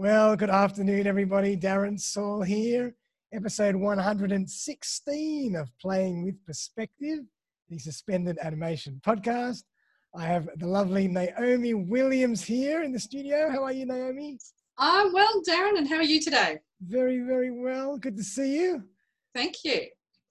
Well, 0.00 0.34
good 0.34 0.48
afternoon, 0.48 1.06
everybody. 1.06 1.58
Darren 1.58 2.00
Saul 2.00 2.40
here, 2.40 2.94
episode 3.34 3.76
116 3.76 5.54
of 5.54 5.68
Playing 5.78 6.24
with 6.24 6.42
Perspective, 6.46 7.18
the 7.68 7.78
suspended 7.78 8.38
animation 8.40 8.98
podcast. 9.06 9.64
I 10.16 10.24
have 10.24 10.48
the 10.56 10.66
lovely 10.66 11.06
Naomi 11.06 11.74
Williams 11.74 12.42
here 12.42 12.82
in 12.82 12.92
the 12.92 12.98
studio. 12.98 13.50
How 13.50 13.62
are 13.64 13.72
you, 13.72 13.84
Naomi? 13.84 14.38
I'm 14.78 15.12
well, 15.12 15.42
Darren, 15.46 15.76
and 15.76 15.86
how 15.86 15.96
are 15.96 16.02
you 16.02 16.18
today? 16.18 16.60
Very, 16.80 17.20
very 17.20 17.50
well. 17.50 17.98
Good 17.98 18.16
to 18.16 18.24
see 18.24 18.58
you. 18.58 18.82
Thank 19.34 19.66
you. 19.66 19.82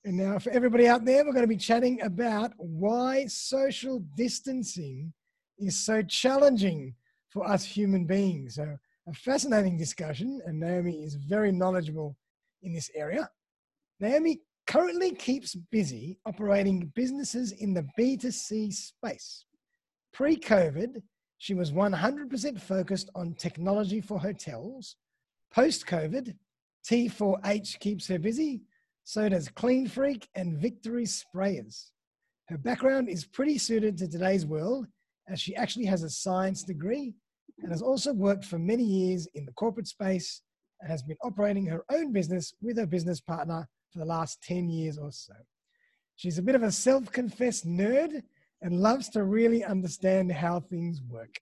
And 0.04 0.18
now, 0.18 0.40
for 0.40 0.50
everybody 0.50 0.88
out 0.88 1.06
there, 1.06 1.24
we're 1.24 1.32
going 1.32 1.44
to 1.44 1.48
be 1.48 1.58
chatting 1.58 2.02
about 2.02 2.54
why 2.58 3.28
social 3.28 4.00
distancing 4.16 5.14
is 5.60 5.86
so 5.86 6.02
challenging 6.02 6.96
for 7.30 7.48
us 7.48 7.64
human 7.64 8.06
beings. 8.06 8.56
So, 8.56 8.80
a 9.10 9.14
fascinating 9.14 9.76
discussion, 9.76 10.40
and 10.46 10.60
Naomi 10.60 11.04
is 11.04 11.16
very 11.16 11.52
knowledgeable 11.52 12.16
in 12.62 12.74
this 12.74 12.92
area. 12.96 13.30
Naomi 14.00 14.42
currently 14.68 15.12
keeps 15.16 15.56
busy 15.56 16.20
operating 16.26 16.92
businesses 16.96 17.52
in 17.54 17.74
the 17.74 17.88
B2C 17.98 18.72
space. 18.72 19.46
Pre 20.14 20.38
COVID, 20.38 21.02
she 21.40 21.56
was 21.56 21.72
100% 21.72 22.62
focused 22.62 23.10
on 23.16 23.34
technology 23.34 24.00
for 24.00 24.20
hotels. 24.20 24.96
Post 25.52 25.88
COVID, 25.88 26.36
T4H 26.88 27.80
keeps 27.80 28.08
her 28.08 28.20
busy, 28.20 28.62
so 29.04 29.28
does 29.28 29.50
Kleen 29.50 29.90
Freek 29.90 30.28
and 30.36 30.60
Victory 30.60 31.06
Sprayers. 31.06 31.90
Her 32.48 32.58
background 32.60 33.10
is 33.10 33.26
pretty 33.26 33.58
suited 33.58 33.98
to 33.98 34.08
today's 34.08 34.46
world 34.46 34.86
as 35.28 35.40
she 35.40 35.56
actually 35.56 35.86
has 35.86 36.04
a 36.04 36.10
science 36.10 36.64
degree 36.64 37.16
and 37.62 37.72
has 37.72 37.82
also 37.82 38.14
worked 38.14 38.46
for 38.46 38.60
many 38.60 38.84
years 38.84 39.28
in 39.36 39.46
the 39.46 39.52
corporate 39.54 39.88
space 39.88 40.42
and 40.82 40.90
has 40.90 41.04
been 41.04 41.18
operating 41.24 41.66
her 41.66 41.84
own 41.92 42.14
business 42.14 42.54
with 42.62 42.78
her 42.78 42.86
business 42.86 43.20
partner 43.20 43.68
for 43.92 44.00
the 44.00 44.06
last 44.06 44.42
10 44.44 44.70
years 44.70 44.98
or 44.98 45.12
so. 45.12 45.34
She's 46.16 46.38
a 46.38 46.42
bit 46.42 46.56
of 46.56 46.64
a 46.64 46.72
self 46.72 47.12
confessed 47.12 47.68
nerd 47.68 48.22
and 48.62 48.82
loves 48.82 49.10
to 49.10 49.24
really 49.24 49.64
understand 49.64 50.32
how 50.32 50.60
things 50.60 51.02
work. 51.08 51.34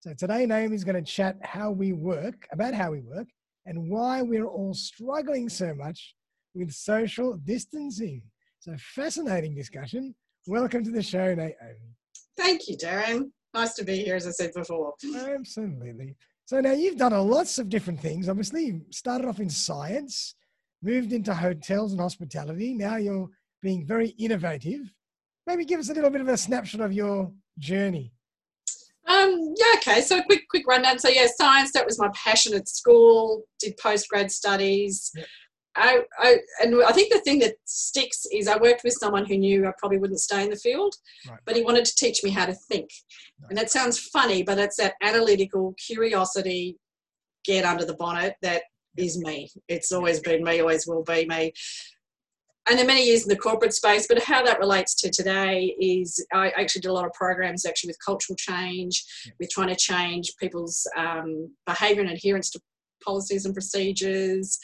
So 0.00 0.14
today, 0.14 0.46
Naomi 0.46 0.76
is 0.76 0.84
going 0.84 1.02
to 1.02 1.10
chat 1.10 1.36
how 1.42 1.70
we 1.72 1.92
work, 1.92 2.46
about 2.52 2.74
how 2.74 2.92
we 2.92 3.00
work, 3.00 3.26
and 3.66 3.90
why 3.90 4.22
we're 4.22 4.46
all 4.46 4.72
struggling 4.72 5.48
so 5.48 5.74
much 5.74 6.14
with 6.54 6.72
social 6.72 7.36
distancing. 7.44 8.22
So 8.60 8.74
fascinating 8.78 9.54
discussion. 9.54 10.14
Welcome 10.46 10.84
to 10.84 10.90
the 10.90 11.02
show, 11.02 11.34
Naomi. 11.34 11.96
Thank 12.36 12.68
you, 12.68 12.76
Darren 12.76 13.30
nice 13.54 13.74
to 13.74 13.84
be 13.84 13.98
here, 14.02 14.16
as 14.16 14.26
I 14.26 14.30
said 14.30 14.52
before. 14.54 14.94
Absolutely. 15.14 16.16
So 16.44 16.60
now 16.60 16.72
you've 16.72 16.98
done 16.98 17.12
a 17.12 17.22
lots 17.22 17.58
of 17.58 17.68
different 17.68 18.00
things. 18.00 18.28
Obviously, 18.28 18.66
you 18.66 18.82
started 18.90 19.28
off 19.28 19.40
in 19.40 19.48
science, 19.48 20.34
moved 20.82 21.12
into 21.12 21.34
hotels 21.34 21.92
and 21.92 22.00
hospitality. 22.00 22.74
Now 22.74 22.96
you're 22.96 23.28
being 23.62 23.86
very 23.86 24.08
innovative. 24.18 24.92
Maybe 25.46 25.64
give 25.64 25.80
us 25.80 25.90
a 25.90 25.94
little 25.94 26.10
bit 26.10 26.20
of 26.20 26.28
a 26.28 26.36
snapshot 26.36 26.80
of 26.80 26.92
your 26.92 27.32
journey. 27.58 28.12
Um, 29.06 29.54
yeah, 29.56 29.76
okay. 29.76 30.00
So 30.00 30.18
a 30.18 30.24
quick, 30.24 30.48
quick 30.48 30.66
rundown. 30.66 30.98
So 30.98 31.08
yeah, 31.08 31.26
science 31.34 31.72
that 31.72 31.86
was 31.86 31.98
my 31.98 32.10
passion 32.14 32.54
at 32.54 32.68
school. 32.68 33.42
Did 33.58 33.76
post 33.76 34.08
grad 34.08 34.30
studies. 34.30 35.10
Yep. 35.16 35.26
I, 35.76 36.00
I, 36.18 36.36
and 36.62 36.82
I 36.84 36.92
think 36.92 37.12
the 37.12 37.20
thing 37.20 37.38
that 37.40 37.54
sticks 37.64 38.26
is 38.32 38.48
I 38.48 38.58
worked 38.58 38.82
with 38.82 38.96
someone 38.98 39.24
who 39.24 39.38
knew 39.38 39.66
I 39.66 39.72
probably 39.78 39.98
wouldn't 39.98 40.20
stay 40.20 40.42
in 40.42 40.50
the 40.50 40.56
field, 40.56 40.94
right. 41.28 41.38
but 41.46 41.56
he 41.56 41.62
wanted 41.62 41.84
to 41.84 41.94
teach 41.94 42.24
me 42.24 42.30
how 42.30 42.46
to 42.46 42.54
think. 42.54 42.90
Right. 43.40 43.50
And 43.50 43.58
that 43.58 43.70
sounds 43.70 43.98
funny, 43.98 44.42
but 44.42 44.58
it's 44.58 44.76
that 44.76 44.94
analytical 45.02 45.74
curiosity, 45.84 46.76
get 47.44 47.64
under 47.64 47.84
the 47.84 47.94
bonnet 47.94 48.34
that 48.42 48.62
is 48.96 49.18
me. 49.18 49.48
It's 49.68 49.92
always 49.92 50.20
been 50.20 50.42
me, 50.42 50.60
always 50.60 50.86
will 50.86 51.04
be 51.04 51.26
me. 51.26 51.52
And 52.68 52.78
then 52.78 52.86
many 52.86 53.06
years 53.06 53.22
in 53.22 53.28
the 53.28 53.36
corporate 53.36 53.72
space, 53.72 54.06
but 54.06 54.22
how 54.22 54.44
that 54.44 54.60
relates 54.60 54.94
to 54.96 55.10
today 55.10 55.74
is 55.80 56.24
I 56.32 56.50
actually 56.50 56.82
did 56.82 56.90
a 56.90 56.92
lot 56.92 57.06
of 57.06 57.12
programs 57.12 57.64
actually 57.64 57.88
with 57.88 58.04
cultural 58.04 58.36
change, 58.36 59.02
yeah. 59.24 59.32
with 59.40 59.50
trying 59.50 59.68
to 59.68 59.76
change 59.76 60.34
people's 60.38 60.86
um, 60.96 61.52
behaviour 61.66 62.02
and 62.02 62.10
adherence 62.10 62.50
to 62.50 62.60
policies 63.04 63.46
and 63.46 63.54
procedures. 63.54 64.58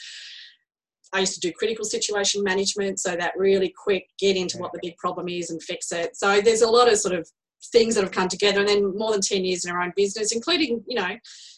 I 1.13 1.19
used 1.19 1.33
to 1.35 1.39
do 1.39 1.53
critical 1.53 1.85
situation 1.85 2.43
management, 2.43 2.99
so 2.99 3.15
that 3.15 3.33
really 3.37 3.73
quick 3.83 4.07
get 4.19 4.35
into 4.35 4.57
what 4.57 4.71
the 4.73 4.79
big 4.81 4.97
problem 4.97 5.29
is 5.29 5.49
and 5.49 5.61
fix 5.61 5.91
it. 5.91 6.15
So 6.15 6.41
there's 6.41 6.61
a 6.61 6.69
lot 6.69 6.91
of 6.91 6.97
sort 6.97 7.15
of 7.15 7.29
things 7.71 7.95
that 7.95 8.03
have 8.03 8.11
come 8.11 8.27
together, 8.27 8.59
and 8.59 8.69
then 8.69 8.97
more 8.97 9.11
than 9.11 9.21
10 9.21 9.45
years 9.45 9.65
in 9.65 9.71
our 9.71 9.81
own 9.81 9.93
business, 9.95 10.31
including, 10.33 10.83
you 10.87 10.95
know, 10.95 11.15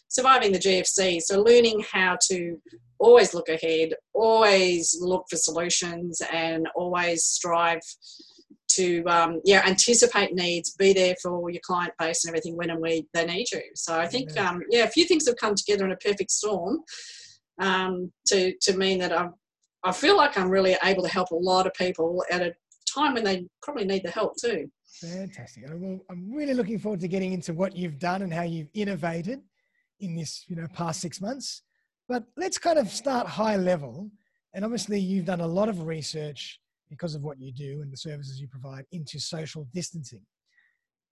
surviving 0.08 0.52
the 0.52 0.60
GFC. 0.60 1.22
So 1.22 1.42
learning 1.42 1.84
how 1.92 2.18
to 2.30 2.58
always 3.00 3.34
look 3.34 3.50
ahead, 3.50 3.94
always 4.14 4.98
look 5.00 5.26
for 5.30 5.38
solutions, 5.38 6.22
and 6.32 6.68
always 6.76 7.24
strive 7.24 7.82
to 8.70 9.04
um, 9.06 9.42
yeah 9.46 9.64
anticipate 9.66 10.34
needs, 10.34 10.76
be 10.76 10.94
there 10.94 11.16
for 11.22 11.50
your 11.50 11.62
client 11.66 11.94
base 11.98 12.24
and 12.24 12.30
everything 12.30 12.56
when 12.56 12.70
and 12.70 12.80
where 12.80 13.00
they 13.14 13.26
need 13.26 13.52
you. 13.52 13.62
So 13.76 14.00
I 14.00 14.08
think 14.08 14.38
um, 14.40 14.62
yeah, 14.70 14.84
a 14.84 14.90
few 14.90 15.06
things 15.06 15.28
have 15.28 15.38
come 15.38 15.56
together 15.56 15.86
in 15.86 15.92
a 15.92 15.98
perfect 15.98 16.32
storm 16.32 16.82
um, 17.60 18.12
to 18.28 18.54
to 18.62 18.78
mean 18.78 19.00
that 19.00 19.18
I'm 19.18 19.34
I 19.84 19.92
feel 19.92 20.18
like 20.18 20.38
I'm 20.38 20.50
really 20.50 20.76
able 20.84 21.04
to 21.04 21.10
help 21.10 21.32
a 21.32 21.36
lot 21.36 21.66
of 21.66 21.74
people 21.74 22.24
at 22.30 22.42
a 22.42 22.54
time 22.94 23.14
when 23.14 23.24
they 23.24 23.48
probably 23.62 23.86
need 23.86 24.04
the 24.04 24.12
help 24.12 24.36
too. 24.38 24.70
Fantastic. 25.02 25.66
Well, 25.72 26.00
I'm 26.10 26.34
really 26.34 26.54
looking 26.54 26.80
forward 26.80 27.00
to 27.02 27.08
getting 27.08 27.32
into 27.32 27.54
what 27.54 27.76
you've 27.76 28.00
done 28.00 28.22
and 28.22 28.34
how 28.34 28.42
you've 28.42 28.70
innovated 28.74 29.40
in 30.00 30.16
this, 30.16 30.46
you 30.48 30.56
know, 30.56 30.68
past 30.74 31.00
six 31.00 31.22
months. 31.22 31.62
But 32.10 32.26
let's 32.36 32.58
kind 32.58 32.80
of 32.80 32.90
start 32.90 33.28
high 33.28 33.56
level. 33.56 34.10
And 34.54 34.66
obviously, 34.66 35.00
you've 35.00 35.26
done 35.26 35.42
a 35.42 35.48
lot 35.48 35.70
of 35.70 35.86
research 35.86 36.60
because 36.90 37.14
of 37.14 37.22
what 37.22 37.40
you 37.40 37.54
do 37.54 37.82
and 37.82 37.94
the 37.94 37.98
services 37.98 38.42
you 38.42 38.48
provide 38.48 38.86
into 38.92 39.20
social 39.20 39.68
distancing. 39.74 40.26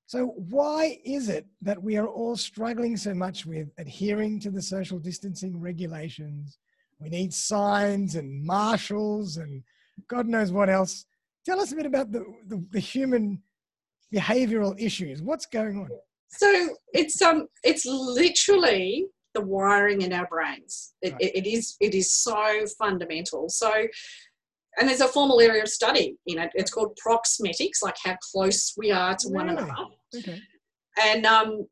So, 0.08 0.34
why 0.38 1.00
is 1.06 1.30
it 1.30 1.46
that 1.62 1.82
we 1.82 1.98
are 1.98 2.08
all 2.08 2.36
struggling 2.36 2.98
so 2.98 3.14
much 3.14 3.46
with 3.46 3.68
adhering 3.78 4.40
to 4.42 4.50
the 4.50 4.62
social 4.62 5.00
distancing 5.00 5.60
regulations 5.60 6.58
we 7.00 7.10
need 7.10 7.34
signs 7.34 8.16
and 8.16 8.44
marshals 8.44 9.38
and 9.38 9.64
God 10.08 10.28
knows 10.28 10.52
what 10.52 10.70
else. 10.70 11.06
Tell 11.46 11.60
us 11.60 11.72
a 11.72 11.76
bit 11.76 11.86
about 11.86 12.12
the, 12.12 12.26
the, 12.48 12.64
the 12.72 12.80
human 12.80 13.42
behavioral 14.14 14.80
issues. 14.80 15.22
What's 15.22 15.46
going 15.46 15.80
on? 15.80 15.90
So 16.30 16.76
it's 16.94 17.22
um 17.22 17.48
it's 17.64 17.86
literally 17.86 19.06
the 19.34 19.42
wiring 19.42 20.02
in 20.02 20.12
our 20.12 20.28
brains. 20.28 20.94
It, 21.02 21.14
right. 21.14 21.22
it, 21.22 21.46
it 21.46 21.48
is 21.48 21.78
it 21.80 21.96
is 21.96 22.12
so 22.12 22.66
fundamental. 22.78 23.48
So 23.50 23.72
and 24.80 24.88
there's 24.88 25.02
a 25.02 25.08
formal 25.08 25.40
area 25.40 25.64
of 25.64 25.70
study 25.70 26.18
in 26.28 26.38
it. 26.38 26.52
It's 26.54 26.72
called 26.72 26.98
proxemetics, 26.98 27.82
like 27.82 27.96
how 28.04 28.18
close 28.32 28.74
we 28.78 28.92
are 28.92 29.16
to 29.16 29.28
really? 29.30 29.38
one 29.38 29.50
another. 29.50 29.74
Okay. 30.16 30.40
And 31.04 31.26
um, 31.26 31.68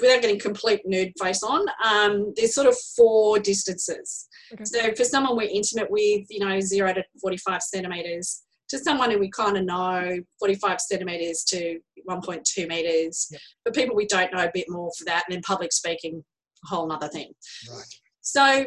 without 0.00 0.22
getting 0.22 0.38
complete 0.38 0.80
nerd 0.88 1.12
face 1.20 1.42
on, 1.42 1.66
um, 1.84 2.32
there's 2.36 2.54
sort 2.54 2.66
of 2.66 2.76
four 2.96 3.38
distances. 3.38 4.28
Okay. 4.52 4.64
So 4.64 4.94
for 4.94 5.04
someone 5.04 5.36
we're 5.36 5.48
intimate 5.50 5.90
with, 5.90 6.26
you 6.30 6.40
know, 6.40 6.60
zero 6.60 6.92
to 6.92 7.04
45 7.20 7.62
centimeters, 7.62 8.42
to 8.68 8.78
someone 8.78 9.10
who 9.10 9.18
we 9.18 9.30
kind 9.30 9.56
of 9.56 9.64
know, 9.64 10.18
45 10.38 10.80
centimeters 10.80 11.44
to 11.44 11.78
1.2 12.08 12.68
meters. 12.68 13.28
Yep. 13.30 13.40
For 13.64 13.72
people 13.72 13.94
we 13.94 14.06
don't 14.06 14.32
know, 14.32 14.44
a 14.44 14.50
bit 14.52 14.66
more 14.68 14.90
for 14.98 15.04
that. 15.04 15.24
And 15.28 15.34
then 15.34 15.42
public 15.42 15.72
speaking, 15.72 16.24
a 16.64 16.68
whole 16.68 16.90
other 16.90 17.08
thing. 17.08 17.32
Right. 17.70 17.84
So 18.22 18.66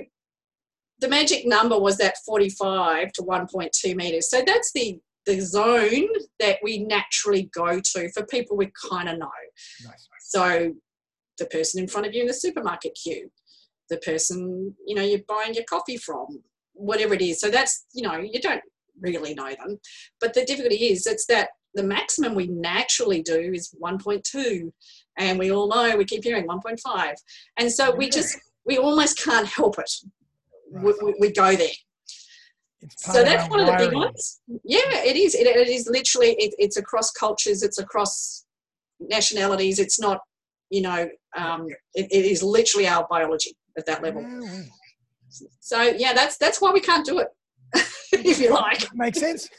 the 1.00 1.10
magic 1.10 1.46
number 1.46 1.80
was 1.80 1.98
that 1.98 2.18
45 2.26 3.14
to 3.14 3.22
1.2 3.24 3.96
meters. 3.96 4.30
So 4.30 4.44
that's 4.46 4.72
the 4.74 5.00
the 5.26 5.40
zone 5.42 6.08
that 6.40 6.58
we 6.64 6.80
naturally 6.80 7.50
go 7.54 7.80
to 7.80 8.10
for 8.12 8.26
people 8.26 8.58
we 8.58 8.72
kind 8.90 9.10
of 9.10 9.18
know. 9.18 9.30
Nice. 9.86 10.08
So 10.22 10.74
the 11.38 11.46
person 11.48 11.82
in 11.82 11.88
front 11.88 12.08
of 12.08 12.14
you 12.14 12.22
in 12.22 12.28
the 12.28 12.34
supermarket 12.34 12.98
queue, 13.02 13.30
the 13.90 13.98
person, 13.98 14.76
you 14.86 14.96
know, 14.96 15.02
you're 15.02 15.20
buying 15.28 15.54
your 15.54 15.66
coffee 15.66 15.98
from, 15.98 16.44
whatever 16.74 17.14
it 17.14 17.22
is. 17.22 17.40
So 17.40 17.50
that's, 17.50 17.86
you 17.94 18.04
know, 18.04 18.18
you 18.18 18.42
don't 18.42 18.62
really 19.00 19.34
know 19.34 19.50
them. 19.50 19.80
But 20.20 20.34
the 20.34 20.46
difficulty 20.46 20.88
is 20.88 21.06
it's 21.08 21.26
that 21.28 21.50
the 21.74 21.84
maximum 21.84 22.36
we 22.36 22.48
naturally 22.48 23.22
do 23.22 23.52
is 23.54 23.76
1.2. 23.82 24.72
And 25.18 25.40
we 25.40 25.52
all 25.52 25.68
know 25.68 25.96
we 25.98 26.06
keep 26.06 26.24
hearing 26.24 26.48
1.5. 26.48 27.14
And 27.58 27.72
so 27.72 27.94
we 27.96 28.10
just, 28.10 28.38
we 28.66 28.78
almost 28.78 29.22
can't 29.22 29.48
help 29.48 29.78
it. 29.80 29.92
Right. 30.72 30.84
We, 30.84 30.94
we, 31.04 31.16
we, 31.20 31.32
go 31.32 31.56
there. 31.56 31.68
So 32.98 33.24
that's 33.24 33.50
one 33.50 33.62
of 33.62 33.68
the 33.68 33.78
big 33.78 33.94
ones. 33.94 34.42
Yeah, 34.64 34.80
it 35.04 35.16
is. 35.16 35.34
It, 35.34 35.48
it 35.48 35.68
is 35.68 35.88
literally, 35.90 36.36
it, 36.38 36.54
it's 36.58 36.78
across 36.78 37.12
cultures, 37.12 37.64
it's 37.64 37.80
across 37.80 38.46
nationalities. 39.00 39.80
It's 39.80 40.00
not 40.00 40.20
you 40.70 40.82
know, 40.82 41.08
um, 41.38 41.68
it, 41.94 42.08
it 42.12 42.26
is 42.26 42.44
literally 42.44 42.88
our 42.88 43.08
biology 43.10 43.56
at 43.78 43.86
that 43.86 44.04
level. 44.04 44.26
So 45.60 45.82
yeah, 45.82 46.14
that's 46.14 46.38
that's 46.38 46.62
why 46.62 46.72
we 46.72 46.80
can't 46.80 47.06
do 47.06 47.20
it. 47.20 47.28
if 48.14 48.40
you 48.40 48.54
like, 48.54 48.88
makes 48.94 49.20
sense. 49.20 49.50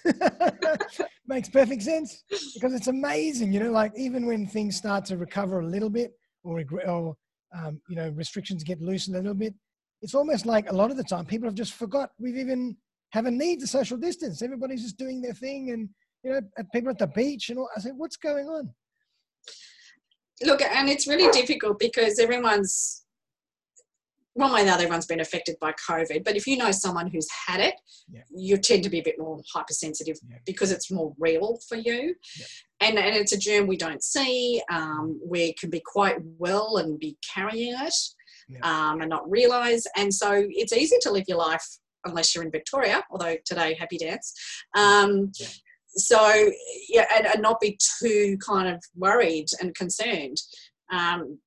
makes 1.26 1.48
perfect 1.48 1.82
sense 1.82 2.22
because 2.54 2.72
it's 2.72 2.88
amazing. 2.88 3.52
You 3.52 3.60
know, 3.60 3.70
like 3.70 3.92
even 3.96 4.26
when 4.26 4.46
things 4.46 4.76
start 4.76 5.04
to 5.06 5.16
recover 5.16 5.60
a 5.60 5.66
little 5.66 5.90
bit, 5.90 6.12
or 6.44 6.62
or 6.86 7.14
um, 7.56 7.80
you 7.88 7.96
know 7.96 8.10
restrictions 8.10 8.62
get 8.62 8.80
loosened 8.80 9.16
a 9.16 9.20
little 9.20 9.34
bit, 9.34 9.54
it's 10.02 10.14
almost 10.14 10.46
like 10.46 10.70
a 10.70 10.74
lot 10.74 10.90
of 10.90 10.96
the 10.96 11.04
time 11.04 11.26
people 11.26 11.46
have 11.46 11.54
just 11.54 11.74
forgot 11.74 12.10
we've 12.18 12.38
even 12.38 12.76
have 13.12 13.26
a 13.26 13.30
need 13.30 13.60
to 13.60 13.66
social 13.66 13.96
distance. 13.96 14.42
Everybody's 14.42 14.82
just 14.82 14.98
doing 14.98 15.20
their 15.20 15.34
thing, 15.34 15.70
and 15.70 15.88
you 16.22 16.32
know, 16.32 16.40
people 16.74 16.90
at 16.90 16.98
the 16.98 17.06
beach 17.08 17.50
and 17.50 17.58
all. 17.58 17.68
I 17.76 17.80
said, 17.80 17.92
what's 17.96 18.16
going 18.16 18.46
on? 18.46 18.70
Look, 20.44 20.60
and 20.60 20.88
it's 20.88 21.06
really 21.06 21.30
difficult 21.32 21.78
because 21.78 22.18
everyone's 22.18 23.06
one 24.34 24.52
way 24.52 24.60
or 24.60 24.64
another, 24.64 24.82
everyone's 24.82 25.06
been 25.06 25.20
affected 25.20 25.56
by 25.62 25.72
COVID. 25.88 26.22
But 26.22 26.36
if 26.36 26.46
you 26.46 26.58
know 26.58 26.70
someone 26.70 27.10
who's 27.10 27.28
had 27.46 27.60
it, 27.60 27.74
yeah. 28.12 28.20
you 28.30 28.58
tend 28.58 28.82
to 28.82 28.90
be 28.90 28.98
a 28.98 29.02
bit 29.02 29.18
more 29.18 29.40
hypersensitive 29.54 30.18
yeah. 30.28 30.36
because 30.44 30.72
it's 30.72 30.90
more 30.90 31.14
real 31.18 31.58
for 31.66 31.76
you. 31.76 32.14
Yeah. 32.38 32.46
And, 32.80 32.98
and 32.98 33.16
it's 33.16 33.32
a 33.32 33.38
germ 33.38 33.66
we 33.66 33.78
don't 33.78 34.02
see. 34.02 34.60
Um, 34.70 35.18
we 35.26 35.54
can 35.54 35.70
be 35.70 35.80
quite 35.80 36.18
well 36.38 36.76
and 36.76 36.98
be 36.98 37.16
carrying 37.34 37.74
it 37.80 37.94
um, 38.62 39.00
and 39.00 39.08
not 39.08 39.28
realize. 39.30 39.84
And 39.96 40.12
so 40.12 40.46
it's 40.50 40.74
easy 40.74 40.96
to 41.00 41.10
live 41.10 41.24
your 41.28 41.38
life 41.38 41.66
unless 42.06 42.34
you're 42.34 42.44
in 42.44 42.50
Victoria, 42.50 43.02
although 43.10 43.36
today, 43.44 43.74
happy 43.74 43.98
dance. 43.98 44.32
Um, 44.76 45.32
so, 45.88 46.50
yeah, 46.88 47.06
and, 47.14 47.26
and, 47.26 47.42
not 47.42 47.60
be 47.60 47.78
too 48.00 48.36
kind 48.46 48.68
of 48.68 48.82
worried 48.94 49.46
and 49.60 49.74
concerned. 49.74 50.36
Um, 50.92 51.38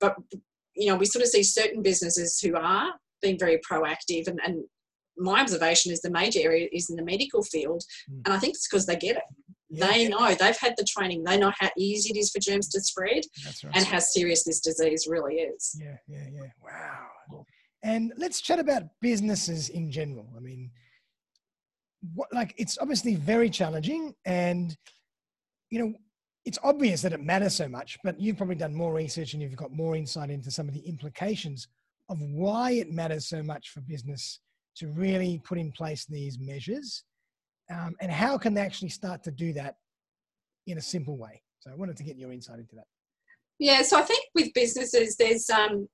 but 0.00 0.16
you 0.74 0.88
know, 0.88 0.96
we 0.96 1.04
sort 1.04 1.22
of 1.22 1.28
see 1.28 1.42
certain 1.42 1.82
businesses 1.82 2.38
who 2.40 2.56
are 2.56 2.92
being 3.20 3.38
very 3.38 3.60
proactive 3.70 4.28
and, 4.28 4.40
and 4.44 4.64
my 5.18 5.40
observation 5.40 5.92
is 5.92 6.00
the 6.00 6.10
major 6.10 6.40
area 6.40 6.68
is 6.72 6.90
in 6.90 6.96
the 6.96 7.04
medical 7.04 7.42
field 7.42 7.82
mm. 8.10 8.20
and 8.24 8.32
i 8.32 8.38
think 8.38 8.54
it's 8.54 8.68
because 8.68 8.86
they 8.86 8.96
get 8.96 9.16
it 9.16 9.22
yeah, 9.70 9.86
they 9.86 10.02
yeah. 10.04 10.08
know 10.08 10.28
they've 10.28 10.58
had 10.58 10.74
the 10.76 10.86
training 10.88 11.24
they 11.24 11.36
know 11.36 11.52
how 11.58 11.68
easy 11.76 12.10
it 12.10 12.18
is 12.18 12.30
for 12.30 12.40
germs 12.40 12.68
to 12.68 12.80
spread 12.80 13.22
right. 13.64 13.76
and 13.76 13.84
how 13.84 13.98
serious 13.98 14.44
this 14.44 14.60
disease 14.60 15.06
really 15.08 15.36
is 15.36 15.76
yeah 15.80 15.96
yeah 16.06 16.26
yeah 16.32 16.50
wow 16.62 17.44
and 17.82 18.12
let's 18.16 18.40
chat 18.40 18.58
about 18.58 18.82
businesses 19.00 19.68
in 19.68 19.90
general 19.90 20.28
i 20.36 20.40
mean 20.40 20.70
what 22.14 22.32
like 22.32 22.54
it's 22.56 22.78
obviously 22.80 23.14
very 23.14 23.50
challenging 23.50 24.14
and 24.24 24.76
you 25.70 25.78
know 25.78 25.94
it's 26.48 26.58
obvious 26.62 27.02
that 27.02 27.12
it 27.12 27.22
matters 27.22 27.54
so 27.54 27.68
much, 27.68 27.98
but 28.02 28.18
you've 28.18 28.38
probably 28.38 28.54
done 28.54 28.74
more 28.74 28.94
research 28.94 29.34
and 29.34 29.42
you've 29.42 29.54
got 29.54 29.70
more 29.70 29.94
insight 29.96 30.30
into 30.30 30.50
some 30.50 30.66
of 30.66 30.72
the 30.72 30.80
implications 30.80 31.68
of 32.08 32.18
why 32.22 32.70
it 32.70 32.90
matters 32.90 33.28
so 33.28 33.42
much 33.42 33.68
for 33.68 33.82
business 33.82 34.40
to 34.76 34.88
really 34.88 35.42
put 35.44 35.58
in 35.58 35.70
place 35.70 36.06
these 36.06 36.38
measures 36.38 37.04
um, 37.70 37.94
and 38.00 38.10
how 38.10 38.38
can 38.38 38.54
they 38.54 38.62
actually 38.62 38.88
start 38.88 39.22
to 39.22 39.30
do 39.30 39.52
that 39.52 39.74
in 40.66 40.78
a 40.78 40.80
simple 40.80 41.18
way. 41.18 41.42
So 41.60 41.70
I 41.70 41.74
wanted 41.74 41.98
to 41.98 42.02
get 42.02 42.16
your 42.16 42.32
insight 42.32 42.60
into 42.60 42.76
that. 42.76 42.86
Yeah, 43.58 43.82
so 43.82 43.98
I 43.98 44.02
think 44.02 44.24
with 44.34 44.54
businesses, 44.54 45.16
there's 45.16 45.50
um, 45.50 45.86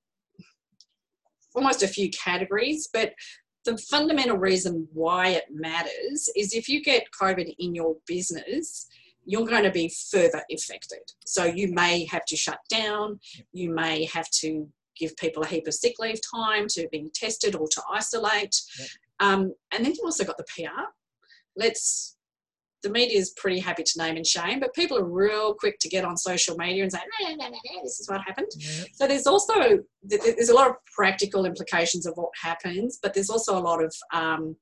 almost 1.55 1.83
a 1.83 1.89
few 1.89 2.11
categories, 2.11 2.89
but 2.93 3.15
the 3.65 3.79
fundamental 3.79 4.37
reason 4.37 4.87
why 4.93 5.29
it 5.29 5.45
matters 5.51 6.29
is 6.37 6.53
if 6.53 6.69
you 6.69 6.83
get 6.83 7.07
COVID 7.21 7.55
in 7.59 7.75
your 7.75 7.97
business, 8.07 8.87
you're 9.25 9.47
going 9.47 9.65
to 9.65 9.71
be 9.71 9.93
further 10.11 10.43
affected. 10.53 11.01
So 11.25 11.45
you 11.45 11.73
may 11.73 12.05
have 12.07 12.27
to 12.27 12.37
shut 12.37 12.59
down, 12.69 13.21
you 13.53 13.71
may 13.71 14.05
have 14.07 14.29
to 14.41 14.69
give 14.97 15.17
people 15.17 15.43
a 15.43 15.47
heap 15.47 15.67
of 15.67 15.75
sick 15.75 15.95
leave 15.99 16.21
time 16.35 16.67
to 16.69 16.87
be 16.93 17.11
tested 17.15 17.55
or 17.55 17.67
to 17.69 17.83
isolate. 17.93 18.55
Yep. 18.79 18.89
Um, 19.21 19.55
and 19.73 19.85
then 19.85 19.93
you've 19.95 20.05
also 20.05 20.25
got 20.25 20.37
the 20.37 20.45
PR. 20.45 20.85
Let's 21.57 22.14
the 22.85 22.91
media 22.91 23.19
is 23.19 23.31
pretty 23.31 23.59
happy 23.59 23.83
to 23.83 23.99
name 23.99 24.17
and 24.17 24.27
shame, 24.27 24.61
but 24.61 24.75
people 24.75 24.97
are 24.97 25.05
real 25.05 25.55
quick 25.55 25.79
to 25.81 25.89
get 25.89 26.05
on 26.05 26.17
social 26.17 26.57
media 26.57 26.85
and 26.85 26.93
say, 26.93 27.01
no, 27.21 27.29
no, 27.31 27.35
no, 27.35 27.51
no, 27.51 27.83
this 27.83 27.99
is 27.99 28.09
what 28.09 28.21
happened. 28.21 28.47
Yep. 28.57 28.87
So 28.93 29.07
there's 29.09 29.27
also 29.27 29.81
there's 30.03 30.51
a 30.51 30.55
lot 30.55 30.69
of 30.69 30.77
practical 30.95 31.47
implications 31.47 32.07
of 32.07 32.15
what 32.15 32.31
happens, 32.41 32.99
but 33.03 33.15
there's 33.15 33.31
also 33.31 33.59
a 33.59 33.61
lot 33.61 33.83
of 33.83 33.93
um, 34.13 34.55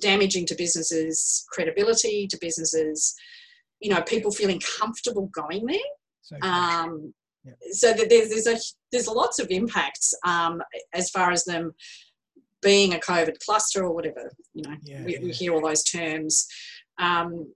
damaging 0.00 0.46
to 0.46 0.54
businesses' 0.56 1.46
credibility, 1.52 2.26
to 2.26 2.38
businesses' 2.40 3.14
you 3.80 3.90
know 3.94 4.02
people 4.02 4.32
feeling 4.32 4.60
comfortable 4.78 5.30
going 5.32 5.66
there. 5.66 5.78
So, 6.22 6.36
um, 6.42 7.14
yeah. 7.44 7.52
so 7.70 7.92
there's 7.92 8.30
there's 8.30 8.46
a 8.46 8.56
there's 8.90 9.06
lots 9.06 9.38
of 9.38 9.48
impacts 9.50 10.14
um, 10.24 10.62
as 10.94 11.10
far 11.10 11.30
as 11.30 11.44
them 11.44 11.74
being 12.62 12.94
a 12.94 12.98
COVID 12.98 13.38
cluster 13.44 13.84
or 13.84 13.94
whatever. 13.94 14.32
You 14.54 14.62
know, 14.62 14.76
yeah, 14.82 15.04
we, 15.04 15.12
yeah. 15.12 15.22
we, 15.22 15.30
hear 15.30 15.54
all 15.54 15.60
those 15.60 15.84
terms. 15.84 16.46
Um, 16.98 17.52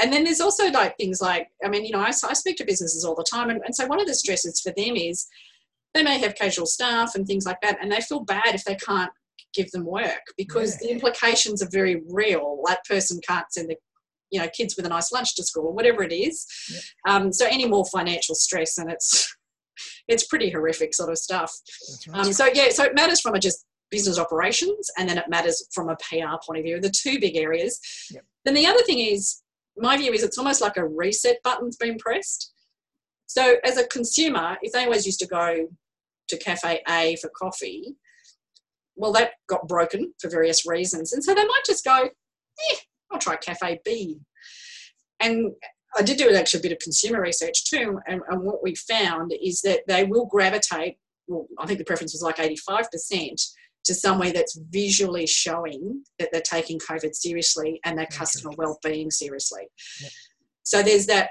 and 0.00 0.12
then 0.12 0.24
there's 0.24 0.40
also 0.40 0.70
like 0.70 0.96
things 0.96 1.20
like, 1.20 1.48
I 1.64 1.68
mean, 1.68 1.84
you 1.84 1.92
know, 1.92 2.00
I, 2.00 2.08
I 2.08 2.32
speak 2.32 2.56
to 2.56 2.64
businesses 2.64 3.04
all 3.04 3.14
the 3.14 3.26
time, 3.30 3.50
and, 3.50 3.60
and 3.64 3.74
so 3.74 3.86
one 3.86 4.00
of 4.00 4.06
the 4.06 4.14
stresses 4.14 4.60
for 4.60 4.72
them 4.76 4.96
is 4.96 5.26
they 5.94 6.02
may 6.02 6.18
have 6.18 6.34
casual 6.34 6.66
staff 6.66 7.14
and 7.14 7.26
things 7.26 7.46
like 7.46 7.60
that, 7.62 7.78
and 7.80 7.92
they 7.92 8.00
feel 8.00 8.20
bad 8.20 8.54
if 8.54 8.64
they 8.64 8.76
can't 8.76 9.10
give 9.54 9.70
them 9.70 9.84
work 9.84 10.22
because 10.38 10.78
yeah. 10.80 10.88
the 10.88 10.92
implications 10.94 11.62
are 11.62 11.68
very 11.70 12.02
real. 12.08 12.62
That 12.66 12.84
person 12.88 13.20
can't 13.26 13.52
send 13.52 13.68
the 13.68 13.76
you 14.32 14.40
know 14.40 14.48
kids 14.48 14.76
with 14.76 14.86
a 14.86 14.88
nice 14.88 15.12
lunch 15.12 15.36
to 15.36 15.44
school 15.44 15.66
or 15.66 15.72
whatever 15.72 16.02
it 16.02 16.12
is 16.12 16.46
um, 17.06 17.32
so 17.32 17.46
any 17.46 17.68
more 17.68 17.84
financial 17.84 18.34
stress 18.34 18.78
and 18.78 18.90
it's 18.90 19.36
it's 20.08 20.26
pretty 20.26 20.50
horrific 20.50 20.94
sort 20.94 21.10
of 21.10 21.18
stuff 21.18 21.52
right. 22.08 22.26
um, 22.26 22.32
so 22.32 22.48
yeah 22.54 22.70
so 22.70 22.84
it 22.84 22.94
matters 22.94 23.20
from 23.20 23.34
a 23.34 23.38
just 23.38 23.66
business 23.90 24.18
operations 24.18 24.90
and 24.98 25.08
then 25.08 25.18
it 25.18 25.28
matters 25.28 25.68
from 25.72 25.90
a 25.90 25.96
pr 25.96 26.16
point 26.46 26.58
of 26.58 26.64
view 26.64 26.80
the 26.80 26.90
two 26.90 27.20
big 27.20 27.36
areas 27.36 27.78
yep. 28.10 28.24
then 28.44 28.54
the 28.54 28.66
other 28.66 28.82
thing 28.82 28.98
is 28.98 29.41
my 29.76 29.96
view 29.96 30.12
is 30.12 30.22
it's 30.22 30.38
almost 30.38 30.60
like 30.60 30.76
a 30.76 30.86
reset 30.86 31.36
button's 31.42 31.76
been 31.76 31.98
pressed 31.98 32.52
so 33.26 33.56
as 33.64 33.78
a 33.78 33.86
consumer 33.88 34.56
if 34.62 34.72
they 34.72 34.84
always 34.84 35.06
used 35.06 35.20
to 35.20 35.26
go 35.26 35.68
to 36.28 36.36
cafe 36.38 36.80
a 36.88 37.16
for 37.16 37.30
coffee 37.36 37.94
well 38.96 39.12
that 39.12 39.32
got 39.48 39.66
broken 39.66 40.12
for 40.20 40.28
various 40.28 40.66
reasons 40.66 41.12
and 41.12 41.24
so 41.24 41.34
they 41.34 41.44
might 41.44 41.62
just 41.66 41.84
go 41.84 42.08
eh, 42.70 42.76
I'll 43.12 43.18
try 43.18 43.36
Cafe 43.36 43.80
B. 43.84 44.18
And 45.20 45.52
I 45.96 46.02
did 46.02 46.16
do 46.16 46.34
actually 46.34 46.60
a 46.60 46.62
bit 46.62 46.72
of 46.72 46.78
consumer 46.78 47.20
research 47.20 47.64
too, 47.64 48.00
and, 48.06 48.22
and 48.28 48.42
what 48.42 48.62
we 48.62 48.74
found 48.74 49.32
is 49.40 49.60
that 49.60 49.80
they 49.86 50.04
will 50.04 50.26
gravitate. 50.26 50.96
Well, 51.28 51.46
I 51.58 51.66
think 51.66 51.78
the 51.78 51.84
preference 51.84 52.14
was 52.14 52.22
like 52.22 52.36
85% 52.36 53.40
to 53.84 53.94
somewhere 53.94 54.32
that's 54.32 54.58
visually 54.70 55.26
showing 55.26 56.04
that 56.18 56.28
they're 56.32 56.40
taking 56.40 56.78
COVID 56.78 57.14
seriously 57.14 57.80
and 57.84 57.98
their 57.98 58.06
customer 58.06 58.52
well-being 58.56 59.10
seriously. 59.10 59.62
Yeah. 60.00 60.08
So 60.62 60.82
there's 60.82 61.06
that 61.06 61.30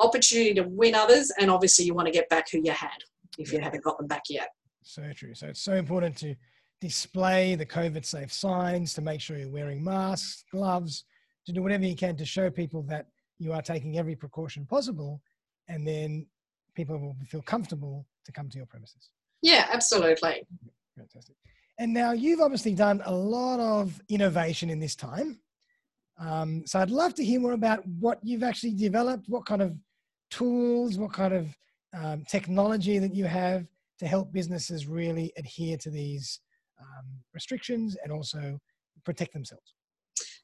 opportunity 0.00 0.54
to 0.54 0.62
win 0.62 0.94
others, 0.94 1.32
and 1.38 1.50
obviously 1.50 1.84
you 1.84 1.94
want 1.94 2.06
to 2.06 2.12
get 2.12 2.28
back 2.28 2.50
who 2.50 2.60
you 2.62 2.72
had 2.72 2.98
if 3.38 3.52
you 3.52 3.60
haven't 3.60 3.82
got 3.82 3.98
them 3.98 4.06
back 4.06 4.22
yet. 4.28 4.48
So 4.82 5.02
true. 5.14 5.34
So 5.34 5.48
it's 5.48 5.62
so 5.62 5.74
important 5.74 6.16
to 6.18 6.36
display 6.80 7.54
the 7.54 7.66
COVID 7.66 8.04
safe 8.04 8.32
signs, 8.32 8.94
to 8.94 9.02
make 9.02 9.20
sure 9.20 9.36
you're 9.38 9.48
wearing 9.48 9.82
masks, 9.82 10.44
gloves, 10.52 11.04
to 11.46 11.52
do 11.52 11.62
whatever 11.62 11.84
you 11.84 11.96
can 11.96 12.16
to 12.16 12.24
show 12.24 12.50
people 12.50 12.82
that 12.82 13.06
you 13.38 13.52
are 13.52 13.62
taking 13.62 13.98
every 13.98 14.14
precaution 14.14 14.66
possible. 14.66 15.20
And 15.68 15.86
then 15.86 16.26
people 16.74 16.98
will 16.98 17.16
feel 17.26 17.42
comfortable 17.42 18.06
to 18.26 18.32
come 18.32 18.48
to 18.50 18.58
your 18.58 18.66
premises. 18.66 19.10
Yeah, 19.42 19.66
absolutely. 19.72 20.46
Fantastic. 20.96 21.36
And 21.78 21.92
now 21.92 22.12
you've 22.12 22.40
obviously 22.40 22.74
done 22.74 23.02
a 23.04 23.14
lot 23.14 23.58
of 23.58 24.00
innovation 24.08 24.70
in 24.70 24.78
this 24.78 24.94
time. 24.94 25.40
Um, 26.18 26.62
so 26.66 26.78
I'd 26.78 26.90
love 26.90 27.14
to 27.14 27.24
hear 27.24 27.40
more 27.40 27.52
about 27.52 27.84
what 27.86 28.20
you've 28.22 28.44
actually 28.44 28.74
developed, 28.74 29.28
what 29.28 29.44
kind 29.44 29.60
of 29.60 29.76
tools, 30.30 30.96
what 30.96 31.12
kind 31.12 31.34
of 31.34 31.56
um, 31.92 32.24
technology 32.28 32.98
that 32.98 33.14
you 33.14 33.24
have 33.24 33.66
to 33.98 34.06
help 34.06 34.32
businesses 34.32 34.86
really 34.86 35.32
adhere 35.36 35.76
to 35.78 35.90
these 35.90 36.40
um, 36.80 37.06
restrictions 37.32 37.96
and 38.02 38.12
also 38.12 38.58
protect 39.04 39.32
themselves? 39.32 39.74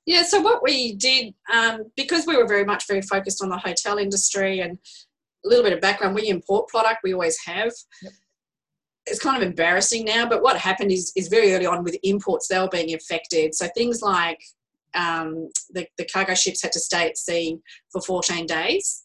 Yeah, 0.07 0.23
so 0.23 0.41
what 0.41 0.63
we 0.63 0.95
did, 0.95 1.35
um, 1.53 1.85
because 1.97 2.27
we 2.27 2.37
were 2.37 2.47
very 2.47 2.65
much 2.65 2.89
very 2.89 3.03
focused 3.03 3.43
on 3.43 3.49
the 3.49 3.59
hotel 3.59 3.99
industry 3.99 4.61
and 4.61 4.79
a 5.45 5.49
little 5.49 5.63
bit 5.63 5.73
of 5.73 5.81
background, 5.81 6.15
we 6.15 6.29
import 6.29 6.69
product, 6.69 7.01
we 7.05 7.13
always 7.13 7.39
have. 7.47 7.73
Yep. 8.03 8.13
It's 9.11 9.23
kind 9.23 9.37
of 9.37 9.49
embarrassing 9.49 10.05
now, 10.05 10.29
but 10.29 10.43
what 10.43 10.57
happened 10.57 10.93
is, 10.93 11.13
is 11.17 11.29
very 11.29 11.53
early 11.53 11.67
on 11.67 11.85
with 11.85 11.99
imports, 12.03 12.49
they 12.49 12.59
were 12.59 12.69
being 12.69 12.95
affected. 12.95 13.55
So 13.55 13.69
things 13.75 14.03
like 14.03 14.41
um, 14.95 15.51
the, 15.71 15.87
the 15.99 16.05
cargo 16.05 16.35
ships 16.35 16.63
had 16.63 16.73
to 16.73 16.81
stay 16.81 17.09
at 17.09 17.17
sea 17.17 17.59
for 17.93 18.01
14 18.01 18.47
days 18.47 19.05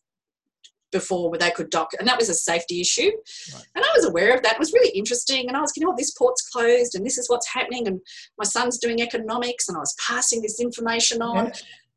before 0.91 1.37
they 1.37 1.51
could 1.51 1.69
dock, 1.69 1.91
and 1.99 2.07
that 2.07 2.17
was 2.17 2.29
a 2.29 2.33
safety 2.33 2.79
issue. 2.79 3.11
Right. 3.53 3.63
And 3.75 3.83
I 3.83 3.91
was 3.95 4.05
aware 4.05 4.33
of 4.33 4.43
that. 4.43 4.53
It 4.53 4.59
was 4.59 4.71
really 4.71 4.97
interesting, 4.97 5.47
and 5.47 5.57
I 5.57 5.61
was, 5.61 5.73
you 5.75 5.85
know, 5.85 5.93
this 5.97 6.11
port's 6.11 6.47
closed, 6.49 6.95
and 6.95 7.05
this 7.05 7.17
is 7.17 7.29
what's 7.29 7.51
happening, 7.53 7.87
and 7.87 7.99
my 8.37 8.45
son's 8.45 8.77
doing 8.77 9.01
economics, 9.01 9.67
and 9.67 9.75
I 9.75 9.81
was 9.81 9.95
passing 10.07 10.41
this 10.41 10.59
information 10.61 11.21
on. 11.21 11.47
Yeah. 11.47 11.51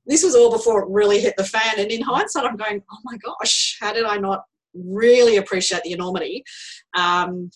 This 0.06 0.24
was 0.24 0.34
all 0.34 0.50
before 0.50 0.82
it 0.82 0.88
really 0.88 1.20
hit 1.20 1.36
the 1.36 1.44
fan, 1.44 1.78
and 1.78 1.90
in 1.90 2.02
hindsight, 2.02 2.44
I'm 2.44 2.56
going, 2.56 2.82
oh 2.90 2.98
my 3.04 3.16
gosh, 3.18 3.76
how 3.80 3.92
did 3.92 4.04
I 4.04 4.16
not 4.16 4.44
really 4.74 5.36
appreciate 5.36 5.82
the 5.82 5.92
enormity? 5.92 6.44
Um, 6.94 7.50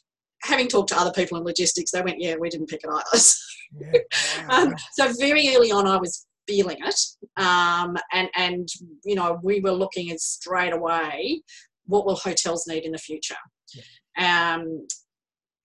having 0.45 0.69
talked 0.69 0.89
to 0.91 0.99
other 0.99 1.13
people 1.13 1.39
in 1.39 1.45
logistics, 1.45 1.91
they 1.91 2.03
went, 2.03 2.21
yeah, 2.21 2.37
we 2.37 2.51
didn't 2.51 2.69
pick 2.69 2.81
it 2.85 2.91
either. 2.91 3.23
Yeah. 3.81 4.49
um, 4.51 4.75
so 4.93 5.11
very 5.19 5.49
early 5.57 5.73
on, 5.73 5.87
I 5.87 5.97
was 5.97 6.27
feeling 6.47 6.77
it. 6.85 7.01
Um, 7.39 7.97
and, 8.13 8.29
and, 8.37 8.69
you 9.03 9.15
know, 9.15 9.41
we 9.43 9.61
were 9.61 9.73
looking 9.73 10.11
at 10.11 10.21
straight 10.21 10.75
away 10.75 11.41
what 11.87 12.05
will 12.05 12.17
hotels 12.17 12.67
need 12.67 12.85
in 12.85 12.93
the 12.93 12.99
future. 12.99 13.35
Yeah. 13.75 14.57
Um, 14.57 14.87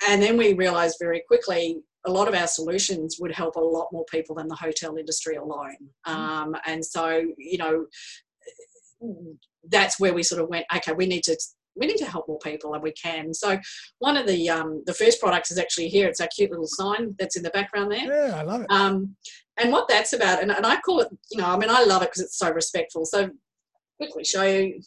and 0.07 0.21
then 0.21 0.37
we 0.37 0.53
realized 0.53 0.95
very 1.01 1.21
quickly 1.27 1.79
a 2.05 2.11
lot 2.11 2.27
of 2.27 2.33
our 2.33 2.47
solutions 2.47 3.17
would 3.19 3.33
help 3.33 3.55
a 3.55 3.59
lot 3.59 3.87
more 3.91 4.05
people 4.09 4.35
than 4.35 4.47
the 4.47 4.55
hotel 4.55 4.95
industry 4.95 5.35
alone. 5.35 5.75
Mm. 6.07 6.13
Um, 6.13 6.55
and 6.65 6.85
so, 6.85 7.23
you 7.37 7.57
know, 7.57 7.85
that's 9.69 9.99
where 9.99 10.13
we 10.13 10.23
sort 10.23 10.41
of 10.41 10.49
went, 10.49 10.65
okay, 10.73 10.93
we 10.93 11.05
need 11.05 11.23
to 11.23 11.37
we 11.77 11.87
need 11.87 11.97
to 11.97 12.05
help 12.05 12.27
more 12.27 12.39
people 12.39 12.73
and 12.73 12.83
we 12.83 12.91
can. 12.91 13.33
So 13.33 13.59
one 13.99 14.17
of 14.17 14.27
the 14.27 14.49
um, 14.49 14.83
the 14.85 14.93
first 14.93 15.19
products 15.19 15.51
is 15.51 15.57
actually 15.57 15.89
here. 15.89 16.07
It's 16.07 16.21
our 16.21 16.27
cute 16.27 16.51
little 16.51 16.67
sign 16.67 17.15
that's 17.19 17.37
in 17.37 17.43
the 17.43 17.49
background 17.51 17.91
there. 17.91 18.27
Yeah, 18.27 18.35
I 18.35 18.43
love 18.43 18.61
it. 18.61 18.67
Um, 18.69 19.15
and 19.57 19.71
what 19.71 19.87
that's 19.87 20.13
about, 20.13 20.41
and, 20.41 20.51
and 20.51 20.65
I 20.65 20.79
call 20.79 20.99
it, 20.99 21.07
you 21.31 21.39
know, 21.39 21.47
I 21.47 21.57
mean, 21.57 21.69
I 21.69 21.83
love 21.83 22.03
it 22.03 22.09
because 22.09 22.21
it's 22.21 22.37
so 22.37 22.51
respectful. 22.51 23.05
So 23.05 23.29
quickly 23.97 24.23
show 24.23 24.43
you. 24.43 24.81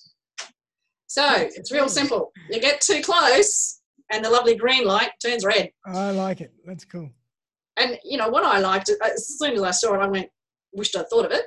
So 1.07 1.27
it's 1.37 1.73
real 1.73 1.89
simple. 1.89 2.33
You 2.51 2.61
get 2.61 2.81
too 2.81 3.03
close, 3.03 3.81
and 4.13 4.25
the 4.25 4.31
lovely 4.31 4.55
green 4.55 4.85
light 4.85 5.11
turns 5.25 5.45
red. 5.45 5.71
I 5.85 6.13
like 6.13 6.41
it. 6.41 6.53
That's 6.65 6.85
cool. 6.85 7.11
And 7.77 7.99
you 8.05 8.17
know 8.17 8.29
what 8.29 8.45
I 8.45 8.59
liked 8.59 8.91
as 8.91 9.39
soon 9.39 9.55
as 9.55 9.63
I 9.63 9.71
saw 9.71 9.95
it, 9.95 10.03
I 10.03 10.07
went, 10.07 10.29
wished 10.73 10.97
I'd 10.97 11.09
thought 11.09 11.25
of 11.25 11.33
it. 11.33 11.47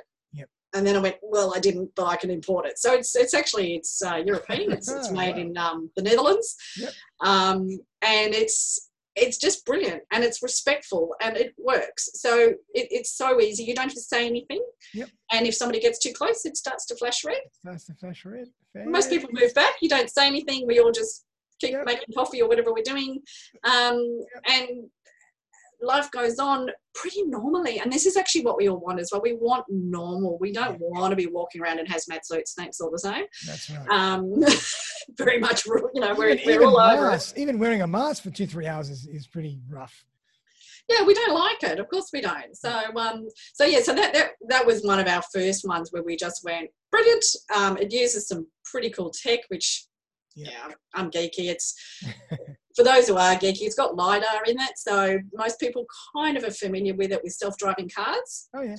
Yep. 0.74 0.78
And 0.78 0.86
then 0.86 0.96
I 0.96 1.00
went, 1.00 1.16
well, 1.22 1.54
I 1.54 1.60
didn't, 1.60 1.90
but 1.94 2.06
I 2.06 2.16
can 2.16 2.30
import 2.30 2.66
it. 2.66 2.78
So 2.78 2.92
it's 2.94 3.14
it's 3.16 3.34
actually 3.34 3.74
it's 3.76 4.02
uh, 4.02 4.22
European. 4.24 4.72
It's, 4.72 4.90
it's 4.90 5.10
made 5.22 5.36
in 5.36 5.56
um, 5.56 5.90
the 5.96 6.02
Netherlands, 6.02 6.56
Yep. 6.76 6.92
um, 7.20 7.68
and 8.02 8.34
it's 8.34 8.90
it's 9.16 9.38
just 9.38 9.64
brilliant 9.64 10.02
and 10.10 10.24
it's 10.24 10.42
respectful 10.42 11.14
and 11.20 11.36
it 11.36 11.54
works. 11.56 12.08
So 12.14 12.48
it, 12.74 12.88
it's 12.90 13.16
so 13.16 13.40
easy. 13.40 13.62
You 13.62 13.72
don't 13.72 13.84
have 13.84 13.94
to 13.94 14.00
say 14.00 14.26
anything. 14.26 14.60
Yep. 14.92 15.08
And 15.30 15.46
if 15.46 15.54
somebody 15.54 15.78
gets 15.78 16.00
too 16.00 16.12
close, 16.12 16.44
it 16.44 16.56
starts 16.56 16.84
to 16.86 16.96
flash 16.96 17.24
red. 17.24 17.38
Starts 17.52 17.84
to 17.86 17.94
flash 17.94 18.24
red. 18.24 18.48
Most 18.74 19.10
people 19.10 19.28
move 19.32 19.54
back. 19.54 19.74
You 19.80 19.88
don't 19.88 20.10
say 20.10 20.26
anything. 20.26 20.66
We 20.66 20.80
all 20.80 20.90
just 20.90 21.24
keep 21.60 21.70
Yep. 21.70 21.86
making 21.86 22.12
coffee 22.16 22.42
or 22.42 22.48
whatever 22.48 22.72
we're 22.72 22.82
doing, 22.82 23.20
um, 23.62 24.20
and 24.48 24.68
life 25.84 26.10
goes 26.10 26.38
on 26.38 26.68
pretty 26.94 27.22
normally. 27.24 27.78
And 27.80 27.92
this 27.92 28.06
is 28.06 28.16
actually 28.16 28.44
what 28.44 28.56
we 28.56 28.68
all 28.68 28.78
want 28.78 29.00
as 29.00 29.10
well. 29.12 29.20
We 29.22 29.34
want 29.34 29.64
normal. 29.68 30.38
We 30.40 30.52
don't 30.52 30.78
want 30.80 31.10
to 31.12 31.16
be 31.16 31.26
walking 31.26 31.60
around 31.60 31.78
in 31.80 31.86
hazmat 31.86 32.24
suits. 32.24 32.54
Thanks 32.54 32.80
all 32.80 32.90
the 32.90 32.98
same. 32.98 33.24
That's 33.46 33.70
right. 33.70 33.88
Um, 33.90 34.42
very 35.18 35.38
much, 35.38 35.66
you 35.66 36.00
know, 36.00 36.14
we're, 36.14 36.30
even, 36.30 36.46
we're 36.46 36.52
even 36.54 36.66
all 36.66 36.80
over 36.80 37.18
even 37.36 37.58
wearing 37.58 37.82
a 37.82 37.86
mask 37.86 38.22
for 38.22 38.30
two, 38.30 38.46
three 38.46 38.66
hours 38.66 38.90
is, 38.90 39.06
is 39.06 39.26
pretty 39.26 39.60
rough. 39.68 40.04
yeah 40.88 41.02
we 41.04 41.14
don't 41.14 41.34
like 41.34 41.62
it 41.62 41.78
of 41.80 41.88
course 41.88 42.10
we 42.12 42.20
don't 42.20 42.54
so 42.54 42.70
um 42.96 43.26
so 43.54 43.64
yeah 43.64 43.80
so 43.80 43.94
that 43.94 44.12
that, 44.12 44.30
that 44.48 44.66
was 44.66 44.82
one 44.82 44.98
of 44.98 45.06
our 45.06 45.22
first 45.32 45.66
ones 45.66 45.90
where 45.92 46.02
we 46.02 46.14
just 46.16 46.42
went 46.44 46.68
brilliant 46.90 47.24
um 47.54 47.76
it 47.78 47.90
uses 47.92 48.28
some 48.28 48.46
pretty 48.70 48.90
cool 48.90 49.10
tech 49.10 49.40
which 49.48 49.86
Yeah. 50.34 50.50
yeah, 50.50 50.74
i'm 50.94 51.10
geeky 51.10 51.48
it's 51.54 51.74
for 52.74 52.82
those 52.84 53.06
who 53.08 53.16
are 53.16 53.34
geeky 53.36 53.62
it's 53.62 53.74
got 53.74 53.94
lidar 53.96 54.42
in 54.46 54.58
it 54.60 54.76
so 54.76 55.18
most 55.34 55.58
people 55.60 55.86
kind 56.16 56.36
of 56.36 56.44
are 56.44 56.50
familiar 56.50 56.94
with 56.94 57.12
it 57.12 57.20
with 57.22 57.32
self-driving 57.32 57.88
cars 57.94 58.48
Oh 58.54 58.62
yeah. 58.62 58.76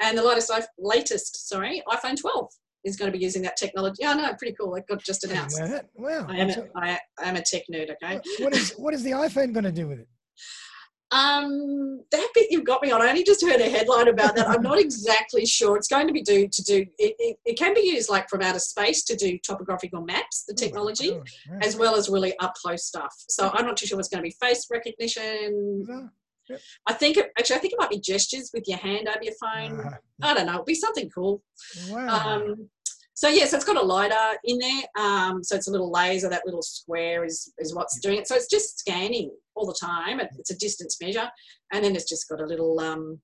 and 0.00 0.16
the 0.16 0.22
latest 0.22 0.50
latest 0.78 1.48
sorry 1.48 1.82
iphone 1.88 2.16
12 2.20 2.50
is 2.84 2.96
going 2.96 3.10
to 3.12 3.16
be 3.18 3.22
using 3.24 3.42
that 3.42 3.56
technology 3.56 3.98
yeah 4.02 4.12
no 4.14 4.32
pretty 4.34 4.54
cool 4.58 4.74
it 4.76 4.84
got 4.88 5.02
just 5.02 5.24
announced. 5.24 5.60
Wow. 5.96 6.26
I 6.28 6.36
am, 6.36 6.50
So- 6.52 6.68
a, 6.74 6.78
I, 6.78 6.98
I 7.22 7.28
am 7.28 7.36
a 7.36 7.42
tech 7.42 7.62
nerd 7.72 7.90
okay 7.90 8.20
what 8.40 8.54
is 8.54 8.72
what 8.76 8.94
is 8.94 9.02
the 9.02 9.10
iPhone 9.12 9.52
going 9.52 9.64
to 9.64 9.72
do 9.72 9.88
with 9.88 9.98
it? 10.00 10.08
Um, 11.10 12.02
that 12.10 12.28
bit 12.34 12.48
you've 12.50 12.66
got 12.66 12.82
me 12.82 12.90
on. 12.90 13.00
I 13.00 13.08
only 13.08 13.24
just 13.24 13.42
heard 13.42 13.60
a 13.60 13.68
headline 13.68 14.08
about 14.08 14.36
that. 14.36 14.48
I'm 14.48 14.62
not 14.62 14.78
exactly 14.86 15.46
sure. 15.46 15.76
It's 15.76 15.88
going 15.88 16.06
to 16.06 16.12
be 16.12 16.22
do 16.22 16.48
to 16.48 16.62
do. 16.62 16.86
It, 16.98 17.14
it, 17.18 17.36
it 17.44 17.58
can 17.58 17.74
be 17.74 17.80
used 17.80 18.10
like 18.10 18.28
from 18.28 18.42
outer 18.42 18.58
space 18.58 19.04
to 19.04 19.16
do 19.16 19.38
topographical 19.38 20.02
maps. 20.02 20.44
The 20.46 20.52
Oh 20.52 20.56
technology, 20.56 21.10
gosh, 21.12 21.38
wow. 21.50 21.58
as 21.62 21.76
well 21.76 21.94
as 21.94 22.08
really 22.08 22.36
up 22.38 22.54
close 22.54 22.84
stuff. 22.84 23.14
So 23.28 23.50
I'm 23.54 23.64
not 23.64 23.76
too 23.76 23.86
sure 23.86 23.96
what's 23.96 24.08
going 24.08 24.22
to 24.22 24.28
be 24.28 24.36
face 24.40 24.66
recognition. 24.70 26.10
I 26.86 26.92
think 26.94 27.16
it, 27.16 27.30
actually 27.38 27.56
I 27.56 27.58
think 27.58 27.72
it 27.74 27.78
might 27.78 27.90
be 27.90 28.00
gestures 28.00 28.50
with 28.54 28.64
your 28.66 28.78
hand 28.78 29.08
over 29.08 29.22
your 29.22 29.34
phone. 29.40 29.82
Ah, 29.84 30.30
I 30.30 30.34
don't 30.34 30.46
know. 30.46 30.54
It'll 30.54 30.64
be 30.64 30.74
something 30.74 31.10
cool. 31.10 31.42
wow. 31.90 32.36
Um, 32.36 32.68
so 33.14 33.28
yes, 33.28 33.52
it's 33.52 33.64
got 33.64 33.76
a 33.76 33.82
lidar 33.82 34.36
in 34.44 34.58
there. 34.58 34.82
Um, 34.96 35.42
so 35.42 35.56
it's 35.56 35.66
a 35.66 35.72
little 35.72 35.90
laser. 35.90 36.28
That 36.28 36.46
little 36.46 36.62
square 36.62 37.24
is 37.24 37.52
is 37.58 37.74
what's 37.74 37.98
doing 38.00 38.18
it. 38.18 38.28
So 38.28 38.36
it's 38.36 38.48
just 38.48 38.78
scanning 38.78 39.30
all 39.58 39.66
the 39.66 39.78
time. 39.78 40.20
It's 40.38 40.50
a 40.50 40.58
distance 40.58 40.96
measure, 41.00 41.28
and 41.72 41.84
then 41.84 41.94
it's 41.94 42.08
just 42.08 42.28
got 42.28 42.40
a 42.40 42.46
little 42.46 42.78
um, 42.80 43.20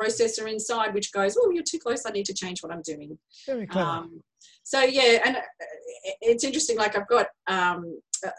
processor 0.00 0.50
inside 0.50 0.94
which 0.94 1.12
goes, 1.12 1.36
"Oh, 1.40 1.50
you're 1.50 1.64
too 1.66 1.78
close. 1.78 2.06
I 2.06 2.10
need 2.10 2.26
to 2.26 2.34
change 2.34 2.62
what 2.62 2.72
I'm 2.72 2.82
doing." 2.82 3.18
Very 3.46 3.66
clever. 3.66 3.88
Um, 3.88 4.22
so 4.62 4.80
yeah, 4.80 5.20
and 5.24 5.36
uh, 5.36 5.40
it's 6.20 6.44
interesting. 6.44 6.78
Like 6.78 6.96
I've 6.96 7.08
got, 7.08 7.26
um, 7.48 8.00
uh, 8.24 8.30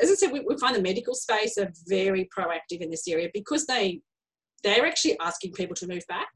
as 0.00 0.10
I 0.10 0.14
said, 0.14 0.32
we, 0.32 0.40
we 0.40 0.56
find 0.58 0.74
the 0.74 0.82
medical 0.82 1.14
space 1.14 1.58
are 1.58 1.72
very 1.86 2.28
proactive 2.36 2.80
in 2.80 2.90
this 2.90 3.06
area 3.08 3.28
because 3.32 3.66
they 3.66 4.00
they're 4.62 4.86
actually 4.86 5.18
asking 5.20 5.52
people 5.52 5.76
to 5.76 5.86
move 5.86 6.02
back 6.08 6.28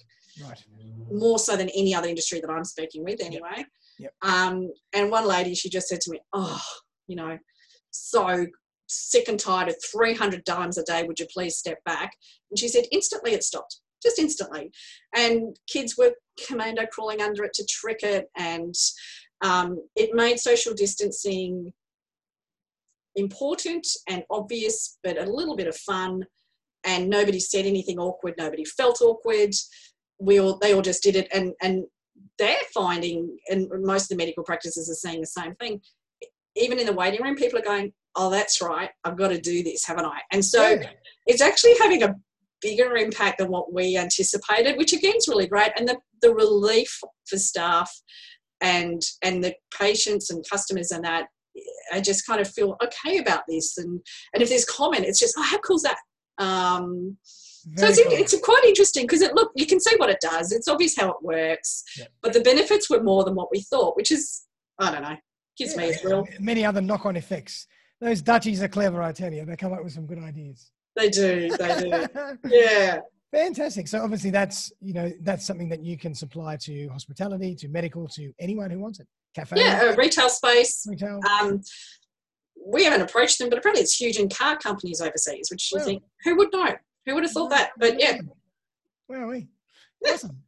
right. 0.44 0.62
more 1.10 1.38
so 1.38 1.56
than 1.56 1.68
any 1.70 1.94
other 1.94 2.08
industry 2.08 2.40
that 2.40 2.50
I'm 2.50 2.64
speaking 2.64 3.02
with 3.02 3.20
anyway. 3.22 3.64
Yep. 3.98 4.12
Um, 4.22 4.70
and 4.92 5.10
one 5.10 5.26
lady, 5.26 5.54
she 5.54 5.68
just 5.68 5.88
said 5.88 6.00
to 6.02 6.10
me, 6.10 6.20
"Oh, 6.32 6.62
you 7.06 7.16
know, 7.16 7.38
so 7.90 8.46
sick 8.90 9.28
and 9.28 9.38
tired 9.38 9.68
of 9.68 9.76
300 9.90 10.44
dimes 10.44 10.78
a 10.78 10.82
day. 10.82 11.02
Would 11.04 11.20
you 11.20 11.26
please 11.32 11.56
step 11.56 11.78
back?" 11.84 12.12
And 12.50 12.58
she 12.58 12.68
said, 12.68 12.84
instantly 12.92 13.32
it 13.32 13.44
stopped, 13.44 13.80
just 14.02 14.18
instantly. 14.18 14.70
And 15.14 15.56
kids 15.68 15.96
were 15.96 16.14
commando 16.46 16.86
crawling 16.86 17.20
under 17.20 17.44
it 17.44 17.54
to 17.54 17.64
trick 17.64 18.02
it, 18.02 18.28
and 18.36 18.74
um, 19.42 19.78
it 19.96 20.14
made 20.14 20.38
social 20.38 20.74
distancing 20.74 21.72
important 23.16 23.86
and 24.08 24.22
obvious, 24.30 24.98
but 25.02 25.18
a 25.18 25.30
little 25.30 25.56
bit 25.56 25.66
of 25.66 25.76
fun. 25.76 26.24
And 26.84 27.10
nobody 27.10 27.40
said 27.40 27.66
anything 27.66 27.98
awkward. 27.98 28.34
Nobody 28.38 28.64
felt 28.64 29.02
awkward. 29.02 29.54
We 30.18 30.40
all 30.40 30.58
they 30.58 30.72
all 30.72 30.82
just 30.82 31.02
did 31.02 31.16
it, 31.16 31.28
and 31.32 31.52
and 31.60 31.84
they're 32.38 32.56
finding, 32.72 33.36
and 33.50 33.68
most 33.82 34.04
of 34.04 34.08
the 34.08 34.16
medical 34.16 34.42
practices 34.42 34.90
are 34.90 34.94
saying 34.94 35.20
the 35.20 35.26
same 35.26 35.54
thing. 35.56 35.80
Even 36.56 36.78
in 36.78 36.86
the 36.86 36.92
waiting 36.92 37.22
room, 37.22 37.36
people 37.36 37.58
are 37.58 37.62
going, 37.62 37.92
"Oh, 38.16 38.30
that's 38.30 38.60
right. 38.60 38.90
I've 39.04 39.16
got 39.16 39.28
to 39.28 39.40
do 39.40 39.62
this, 39.62 39.86
haven't 39.86 40.06
I?" 40.06 40.20
And 40.32 40.44
so 40.44 40.68
Yeah. 40.70 40.90
it's 41.26 41.42
actually 41.42 41.76
having 41.78 42.02
a 42.02 42.14
bigger 42.60 42.96
impact 42.96 43.38
than 43.38 43.48
what 43.50 43.72
we 43.72 43.96
anticipated, 43.96 44.76
which 44.76 44.92
again 44.92 45.14
is 45.16 45.28
really 45.28 45.46
great. 45.46 45.72
And 45.76 45.88
the, 45.88 45.98
the 46.22 46.34
relief 46.34 47.00
for 47.28 47.38
staff 47.38 47.90
and 48.60 49.02
and 49.22 49.42
the 49.42 49.54
patients 49.78 50.30
and 50.30 50.44
customers 50.48 50.90
and 50.90 51.04
that 51.04 51.26
I 51.92 52.00
just 52.00 52.26
kind 52.26 52.40
of 52.40 52.48
feel 52.48 52.76
okay 52.82 53.18
about 53.18 53.42
this. 53.48 53.78
And 53.78 54.00
and 54.34 54.42
if 54.42 54.48
there's 54.48 54.64
comment, 54.64 55.04
it's 55.04 55.18
just, 55.18 55.34
oh, 55.38 55.42
how 55.42 55.58
cool's 55.58 55.82
that? 55.82 55.96
Um, 56.38 57.16
so 57.76 57.86
it's, 57.86 58.02
cool. 58.02 58.12
it's 58.12 58.40
quite 58.40 58.64
interesting 58.64 59.04
because 59.04 59.20
it 59.20 59.34
look 59.34 59.50
you 59.54 59.66
can 59.66 59.80
see 59.80 59.94
what 59.96 60.08
it 60.10 60.18
does. 60.20 60.52
It's 60.52 60.68
obvious 60.68 60.96
how 60.96 61.10
it 61.10 61.22
works, 61.22 61.84
Yeah. 61.98 62.06
but 62.22 62.32
the 62.32 62.40
benefits 62.40 62.88
were 62.88 63.02
more 63.02 63.24
than 63.24 63.34
what 63.34 63.48
we 63.50 63.60
thought, 63.62 63.96
which 63.96 64.10
is 64.10 64.42
I 64.78 64.90
don't 64.92 65.02
know, 65.02 65.16
gives 65.58 65.76
me 65.76 65.90
a 65.90 65.92
thrill. 65.92 66.26
Many 66.38 66.64
other 66.64 66.80
knock-on 66.80 67.16
effects. 67.16 67.66
Those 68.00 68.22
Dutchies 68.22 68.62
are 68.62 68.68
clever, 68.68 69.02
I 69.02 69.12
tell 69.12 69.32
you. 69.32 69.44
They 69.44 69.56
come 69.56 69.72
up 69.72 69.82
with 69.84 69.92
some 69.92 70.06
good 70.06 70.18
ideas. 70.18 70.70
They 70.96 71.08
do, 71.10 71.54
they 71.56 71.80
do. 71.80 72.38
Yeah. 72.50 73.00
Fantastic. 73.32 73.86
So 73.86 74.02
obviously 74.02 74.30
that's 74.30 74.72
you 74.80 74.92
know 74.92 75.12
that's 75.20 75.46
something 75.46 75.68
that 75.68 75.84
you 75.84 75.96
can 75.96 76.14
supply 76.14 76.56
to 76.62 76.88
hospitality, 76.88 77.54
to 77.56 77.68
medical, 77.68 78.08
to 78.08 78.32
anyone 78.40 78.70
who 78.70 78.80
wants 78.80 78.98
it. 78.98 79.06
Cafe, 79.36 79.56
Yeah, 79.56 79.82
a 79.92 79.94
retail 79.96 80.28
space. 80.28 80.84
retail. 80.88 81.20
Um, 81.40 81.60
we 82.66 82.82
haven't 82.84 83.02
approached 83.02 83.38
them, 83.38 83.48
but 83.48 83.58
apparently 83.58 83.82
it's 83.82 83.94
huge 83.94 84.16
in 84.18 84.28
car 84.28 84.56
companies 84.58 85.00
overseas, 85.00 85.48
which 85.50 85.70
you 85.72 85.78
think, 85.80 86.02
who 86.24 86.36
would 86.36 86.52
know? 86.52 86.74
Who 87.06 87.14
would 87.14 87.22
have 87.22 87.32
thought 87.32 87.50
that? 87.50 87.70
But 87.78 88.00
yeah, 88.00 88.18
Where 89.06 89.22
are 89.22 89.28
we 89.28 89.46
awesome. 90.06 90.42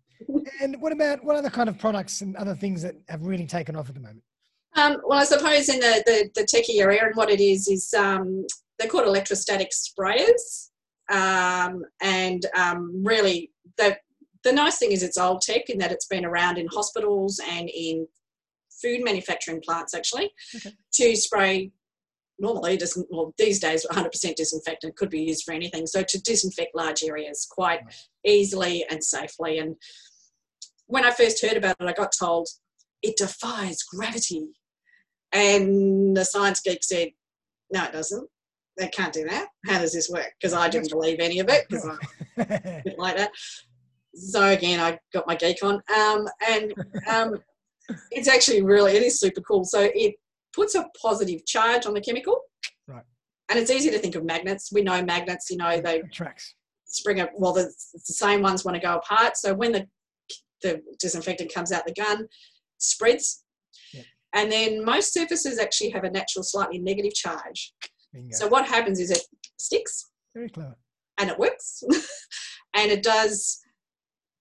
and 0.61 0.80
what 0.82 0.92
about 0.92 1.23
what 1.25 1.37
other 1.37 1.50
kind 1.50 1.68
of 1.68 1.78
products 1.78 2.21
and 2.21 2.35
other 2.37 2.54
things 2.56 2.82
that 2.82 2.97
have 3.09 3.23
really 3.25 3.47
taken 3.47 3.76
off 3.76 3.88
at 3.88 3.94
the 3.94 4.00
moment? 4.00 4.23
Um, 4.76 4.98
well, 5.04 5.18
I 5.20 5.24
suppose 5.24 5.68
in 5.68 5.80
the, 5.80 6.02
the, 6.06 6.30
the 6.34 6.46
techie 6.46 6.80
area, 6.80 7.04
and 7.04 7.14
what 7.14 7.30
it 7.30 7.40
is, 7.40 7.68
is 7.68 7.92
um, 7.94 8.46
they're 8.78 8.88
called 8.88 9.06
electrostatic 9.06 9.70
sprayers. 9.70 10.70
Um, 11.10 11.84
and 12.00 12.46
um, 12.56 13.02
really, 13.04 13.50
the, 13.76 13.98
the 14.44 14.52
nice 14.52 14.78
thing 14.78 14.92
is 14.92 15.02
it's 15.02 15.18
old 15.18 15.42
tech 15.42 15.68
in 15.68 15.78
that 15.78 15.92
it's 15.92 16.06
been 16.06 16.24
around 16.24 16.58
in 16.58 16.66
hospitals 16.68 17.40
and 17.50 17.68
in 17.68 18.06
food 18.80 19.04
manufacturing 19.04 19.60
plants, 19.60 19.94
actually, 19.94 20.30
Okay. 20.56 20.72
to 20.94 21.16
spray 21.16 21.70
normally, 22.38 22.76
doesn't, 22.76 23.06
well, 23.10 23.32
these 23.38 23.60
days, 23.60 23.86
100% 23.90 24.34
disinfectant 24.34 24.96
could 24.96 25.10
be 25.10 25.22
used 25.22 25.44
for 25.44 25.52
anything. 25.52 25.86
So 25.86 26.02
to 26.02 26.20
disinfect 26.22 26.74
large 26.74 27.04
areas 27.04 27.46
quite 27.48 27.80
easily 28.24 28.84
and 28.90 29.04
safely. 29.04 29.58
And 29.58 29.76
when 30.86 31.04
I 31.04 31.10
first 31.12 31.42
heard 31.44 31.56
about 31.56 31.76
it, 31.78 31.86
I 31.86 31.92
got 31.92 32.12
told 32.18 32.48
it 33.02 33.16
defies 33.16 33.82
gravity. 33.82 34.48
And 35.32 36.16
the 36.16 36.24
science 36.24 36.60
geek 36.60 36.84
said, 36.84 37.10
no, 37.72 37.84
it 37.84 37.92
doesn't. 37.92 38.28
They 38.78 38.88
can't 38.88 39.12
do 39.12 39.24
that. 39.28 39.48
How 39.66 39.78
does 39.78 39.92
this 39.92 40.08
work? 40.10 40.32
Because 40.40 40.54
I 40.54 40.68
didn't 40.68 40.90
believe 40.90 41.20
any 41.20 41.40
of 41.40 41.48
it 41.48 41.66
because 41.68 41.86
I 42.38 42.44
didn't 42.84 42.98
like 42.98 43.16
that. 43.16 43.30
So 44.14 44.44
again, 44.46 44.80
I 44.80 44.98
got 45.12 45.26
my 45.26 45.34
geek 45.34 45.62
on. 45.62 45.74
Um, 45.94 46.26
and 46.48 46.74
um, 47.08 47.38
it's 48.10 48.28
actually 48.28 48.62
really, 48.62 48.92
it 48.92 49.02
is 49.02 49.20
super 49.20 49.40
cool. 49.42 49.64
So 49.64 49.90
it 49.94 50.14
puts 50.54 50.74
a 50.74 50.86
positive 51.00 51.44
charge 51.46 51.86
on 51.86 51.94
the 51.94 52.00
chemical. 52.00 52.40
Right. 52.86 53.04
and 53.48 53.58
it's 53.58 53.70
easy 53.70 53.90
to 53.90 53.98
think 53.98 54.14
of 54.16 54.24
magnets. 54.24 54.70
We 54.72 54.82
know 54.82 55.02
magnets, 55.02 55.50
you 55.50 55.56
know, 55.56 55.80
they 55.80 56.02
Tracks. 56.12 56.54
spring 56.84 57.20
up, 57.20 57.30
well, 57.34 57.52
the, 57.52 57.72
the 57.94 58.00
same 58.00 58.42
ones 58.42 58.64
want 58.64 58.74
to 58.74 58.82
go 58.82 58.96
apart. 58.96 59.36
So 59.36 59.54
when 59.54 59.72
the, 59.72 59.86
the 60.62 60.82
disinfectant 60.98 61.52
comes 61.52 61.72
out 61.72 61.86
the 61.86 61.94
gun, 61.94 62.26
spreads. 62.78 63.44
Yep. 63.92 64.04
And 64.34 64.50
then 64.50 64.84
most 64.84 65.12
surfaces 65.12 65.58
actually 65.58 65.90
have 65.90 66.04
a 66.04 66.10
natural, 66.10 66.42
slightly 66.42 66.78
negative 66.78 67.14
charge. 67.14 67.72
Bingo. 68.12 68.28
So 68.32 68.48
what 68.48 68.66
happens 68.66 68.98
is 69.00 69.10
it 69.10 69.22
sticks 69.58 70.10
Very 70.34 70.48
clever. 70.48 70.76
and 71.18 71.30
it 71.30 71.38
works. 71.38 71.82
and 72.74 72.90
it 72.90 73.02
does, 73.02 73.60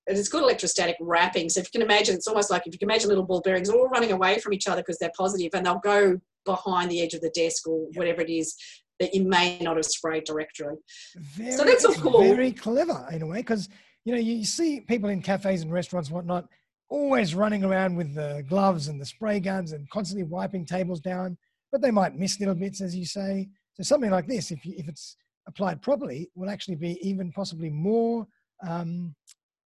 it's 0.08 0.30
got 0.30 0.44
electrostatic 0.44 0.96
wrapping. 1.00 1.50
So 1.50 1.60
if 1.60 1.68
you 1.68 1.80
can 1.80 1.90
imagine, 1.90 2.16
it's 2.16 2.28
almost 2.28 2.50
like 2.52 2.66
if 2.68 2.74
you 2.74 2.80
can 2.80 2.90
imagine 2.90 3.10
little 3.10 3.26
ball 3.26 3.42
bearings 3.42 3.70
all 3.70 3.88
running 3.90 4.12
away 4.12 4.40
from 4.40 4.54
each 4.54 4.68
other 4.68 4.82
because 4.82 4.98
they're 5.00 5.12
positive 5.18 5.50
and 5.54 5.66
they'll 5.66 5.80
go 5.80 6.20
behind 6.46 6.90
the 6.90 7.02
edge 7.02 7.14
of 7.14 7.22
the 7.22 7.30
desk 7.36 7.68
or 7.68 7.88
Yep. 7.92 7.98
whatever 7.98 8.22
it 8.22 8.30
is 8.30 8.56
that 9.00 9.14
you 9.16 9.24
may 9.24 9.58
not 9.62 9.76
have 9.78 9.86
sprayed 9.86 10.24
directly. 10.26 10.68
Very, 11.16 11.56
that's 11.66 11.86
all 11.86 11.94
cool. 11.96 12.22
Very 12.22 12.52
clever 12.52 13.08
in 13.12 13.22
a 13.24 13.28
way, 13.28 13.38
because 13.38 13.68
you 14.06 14.14
know 14.14 14.20
you 14.20 14.44
see 14.46 14.82
people 14.82 15.10
in 15.10 15.22
cafes 15.22 15.64
and 15.64 15.72
restaurants, 15.72 16.10
and 16.10 16.16
whatnot, 16.16 16.48
always 16.92 17.34
running 17.34 17.64
around 17.64 17.96
with 17.96 18.14
the 18.14 18.44
gloves 18.50 18.88
and 18.90 19.00
the 19.00 19.06
spray 19.06 19.40
guns 19.40 19.72
and 19.72 19.90
constantly 19.90 20.24
wiping 20.24 20.66
tables 20.66 21.00
down, 21.00 21.38
but 21.72 21.82
they 21.82 21.90
might 21.92 22.16
miss 22.16 22.40
little 22.40 22.54
bits, 22.54 22.82
as 22.82 22.96
you 22.96 23.06
say. 23.06 23.48
So 23.76 23.84
something 23.84 24.12
like 24.12 24.28
this, 24.28 24.52
if 24.52 24.66
you, 24.66 24.74
if 24.78 24.88
it's 24.90 25.16
applied 25.48 25.82
properly, 25.82 26.30
will 26.36 26.50
actually 26.50 26.76
be 26.76 27.00
even 27.02 27.32
possibly 27.32 27.70
more 27.70 28.28
um, 28.68 29.16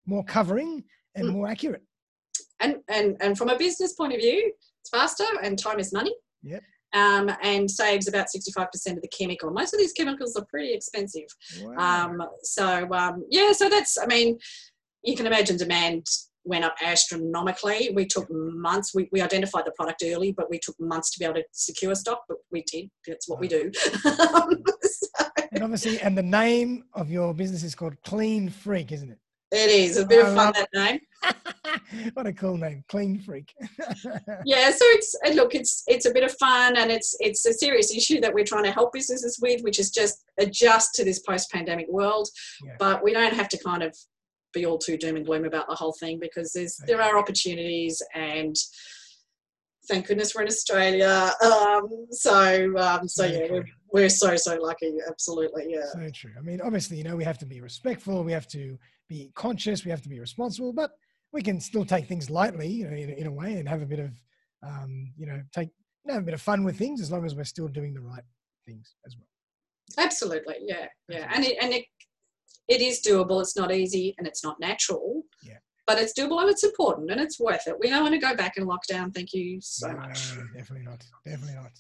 more 0.06 0.24
covering 0.24 0.84
and 1.16 1.26
Mm. 1.28 1.32
more 1.34 1.48
accurate. 1.48 1.82
and 2.62 2.76
and 2.88 3.18
and 3.22 3.38
from 3.38 3.50
a 3.50 3.58
business 3.58 3.94
point 3.94 4.14
of 4.14 4.20
view, 4.20 4.54
it's 4.82 4.90
faster 4.90 5.26
and 5.44 5.58
time 5.58 5.80
is 5.80 5.92
money. 5.92 6.14
Yep. 6.44 6.62
Um, 6.94 7.30
and 7.42 7.70
saves 7.70 8.08
about 8.08 8.28
65% 8.34 8.96
of 8.96 9.02
the 9.02 9.10
chemical. 9.10 9.52
Most 9.52 9.74
of 9.74 9.80
these 9.82 9.92
chemicals 9.92 10.38
are 10.38 10.46
pretty 10.46 10.74
expensive. 10.74 11.28
Wow. 11.62 12.06
Um, 12.06 12.22
so 12.44 12.88
um, 12.94 13.26
yeah, 13.30 13.52
so 13.52 13.68
that's 13.68 13.98
I 13.98 14.06
mean, 14.06 14.38
you 15.04 15.16
can 15.18 15.26
imagine 15.28 15.58
demand 15.58 16.06
went 16.46 16.64
up 16.64 16.76
astronomically. 16.84 17.92
We 17.94 18.06
took 18.06 18.28
months. 18.30 18.94
We, 18.94 19.10
we 19.12 19.22
identified 19.22 19.66
the 19.66 19.72
product 19.72 20.04
early, 20.06 20.32
but 20.32 20.50
we 20.50 20.60
took 20.60 20.76
months 20.80 21.12
to 21.12 21.20
be 21.20 21.26
able 21.26 21.36
to 21.36 21.44
secure 21.52 21.96
stock. 21.96 22.22
But 22.28 22.38
we 22.52 22.64
did. 22.72 22.90
That's 23.08 23.28
what 23.28 23.40
we 23.40 23.48
do. 23.48 23.72
So 25.18 25.26
and 25.52 25.64
obviously, 25.64 26.02
and 26.02 26.18
the 26.18 26.24
name 26.24 26.84
of 26.94 27.10
your 27.10 27.34
business 27.34 27.64
is 27.64 27.76
called 27.76 27.96
Kleen 28.06 28.52
Freek, 28.52 28.92
isn't 28.92 29.10
it? 29.12 29.18
it 29.52 29.70
is 29.70 29.98
a 29.98 30.06
bit 30.06 30.26
I 30.26 30.30
of 30.30 30.36
fun 30.36 30.54
that 30.54 30.70
name. 30.74 31.00
what 32.14 32.28
a 32.28 32.34
cool 32.34 32.58
name, 32.58 32.84
Kleen 32.90 33.24
Freek. 33.24 33.54
yeah 34.46 34.70
so 34.70 34.84
it's 34.90 35.16
look 35.34 35.56
it's 35.56 35.84
it's 35.88 36.06
a 36.06 36.14
bit 36.14 36.24
of 36.24 36.36
fun 36.38 36.76
and 36.78 36.92
it's 36.92 37.16
it's 37.20 37.46
a 37.46 37.54
serious 37.54 37.94
issue 37.96 38.20
that 38.22 38.34
we're 38.34 38.44
trying 38.44 38.64
to 38.64 38.72
help 38.72 38.92
businesses 38.94 39.40
with 39.42 39.62
which 39.62 39.80
is 39.80 39.90
just 39.92 40.24
adjust 40.40 40.94
to 40.96 41.04
this 41.06 41.20
post-pandemic 41.20 41.88
world 41.90 42.28
Yeah. 42.64 42.74
but 42.80 43.04
we 43.04 43.14
don't 43.14 43.34
have 43.34 43.50
to 43.50 43.58
kind 43.64 43.84
of 43.84 43.96
be 44.56 44.66
all 44.66 44.78
too 44.78 44.98
doom 44.98 45.16
and 45.16 45.26
gloom 45.26 45.46
about 45.46 45.68
the 45.68 45.76
whole 45.76 45.94
thing 45.94 46.20
because 46.20 46.52
there's 46.54 46.78
there 46.88 47.02
are 47.02 47.18
opportunities 47.18 48.02
and 48.14 48.56
thank 49.88 50.08
goodness 50.08 50.34
we're 50.34 50.42
in 50.42 50.48
australia. 50.48 51.32
Um, 51.44 52.08
so 52.12 52.78
um, 52.78 53.08
so 53.08 53.26
yeah 53.26 53.48
we're, 53.50 53.66
we're 53.92 54.10
so 54.10 54.36
so 54.36 54.58
lucky 54.60 54.94
absolutely 55.08 55.66
yeah. 55.70 55.86
So 55.94 56.10
true. 56.14 56.32
I 56.38 56.42
mean, 56.42 56.62
obviously, 56.62 56.98
you 56.98 57.04
know, 57.04 57.16
we 57.16 57.24
have 57.24 57.38
to 57.40 57.46
be 57.46 57.62
respectful, 57.62 58.24
we 58.24 58.32
have 58.32 58.48
to 58.50 58.78
be 59.08 59.32
conscious, 59.36 59.86
we 59.86 59.92
have 59.92 60.02
to 60.02 60.10
be 60.10 60.20
responsible, 60.20 60.74
but 60.74 60.92
we 61.32 61.42
can 61.42 61.60
still 61.60 61.86
take 61.86 62.08
things 62.08 62.30
lightly, 62.30 62.68
you 62.68 62.86
know, 62.88 62.96
in, 62.96 63.10
in 63.10 63.28
a 63.28 63.32
way, 63.32 63.54
and 63.54 63.68
have 63.68 63.82
a 63.82 63.86
bit 63.86 64.00
of, 64.00 64.12
um, 64.66 65.12
you 65.18 65.26
know, 65.26 65.42
take 65.54 65.70
you 66.04 66.10
know, 66.10 66.14
have 66.16 66.24
a 66.24 66.26
bit 66.26 66.34
of 66.34 66.42
fun 66.42 66.64
with 66.64 66.78
things 66.78 67.02
as 67.02 67.12
long 67.12 67.26
as 67.26 67.36
we're 67.36 67.44
still 67.44 67.68
doing 67.68 67.94
the 67.94 68.02
right 68.02 68.24
things 68.66 68.96
as 69.06 69.16
well. 69.18 69.28
Absolutely, 69.98 70.56
yeah, 70.62 70.88
yeah, 71.10 71.32
and 71.34 71.46
it, 71.46 71.58
and 71.62 71.74
it, 71.74 71.86
it 72.68 72.82
is 72.82 73.02
doable. 73.02 73.42
It's 73.42 73.58
not 73.58 73.74
easy 73.74 74.16
and 74.18 74.28
it's 74.28 74.44
not 74.44 74.60
natural. 74.60 75.24
Yeah. 75.44 75.58
But 75.88 76.00
it's 76.00 76.14
doable 76.18 76.42
and 76.42 76.50
it's 76.50 76.64
important 76.64 77.12
and 77.12 77.22
it's 77.22 77.40
worth 77.40 77.68
it. 77.68 77.76
We 77.80 77.90
don't 77.90 78.02
want 78.02 78.14
to 78.14 78.20
go 78.20 78.36
back 78.36 78.58
in 78.58 78.66
lockdown. 78.66 79.14
Thank 79.14 79.34
you 79.34 79.60
so 79.62 79.88
No, 79.88 79.98
much. 79.98 80.34
Definitely 80.56 80.86
not. 80.86 81.04
Definitely 81.26 81.56
not. 81.56 81.72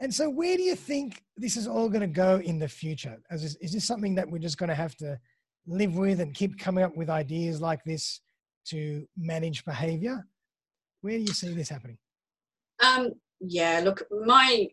And 0.00 0.12
so, 0.12 0.28
where 0.28 0.56
do 0.56 0.62
you 0.62 0.74
think 0.74 1.22
this 1.36 1.56
is 1.56 1.66
all 1.66 1.88
going 1.88 2.02
to 2.02 2.06
go 2.06 2.36
in 2.36 2.58
the 2.58 2.68
future? 2.68 3.16
Is 3.30 3.42
this, 3.42 3.56
is 3.56 3.72
this 3.72 3.86
something 3.86 4.14
that 4.14 4.30
we're 4.30 4.38
just 4.38 4.58
going 4.58 4.68
to 4.68 4.74
have 4.74 4.94
to 4.96 5.18
live 5.66 5.96
with 5.96 6.20
and 6.20 6.34
keep 6.34 6.58
coming 6.58 6.84
up 6.84 6.96
with 6.96 7.08
ideas 7.10 7.60
like 7.60 7.82
this 7.84 8.20
to 8.68 9.06
manage 9.16 9.64
behavior? 9.64 10.26
Where 11.00 11.16
do 11.18 11.20
you 11.20 11.32
see 11.32 11.52
this 11.54 11.68
happening? 11.68 11.98
Um, 12.82 13.12
yeah, 13.40 13.80
look, 13.82 14.02
my 14.10 14.68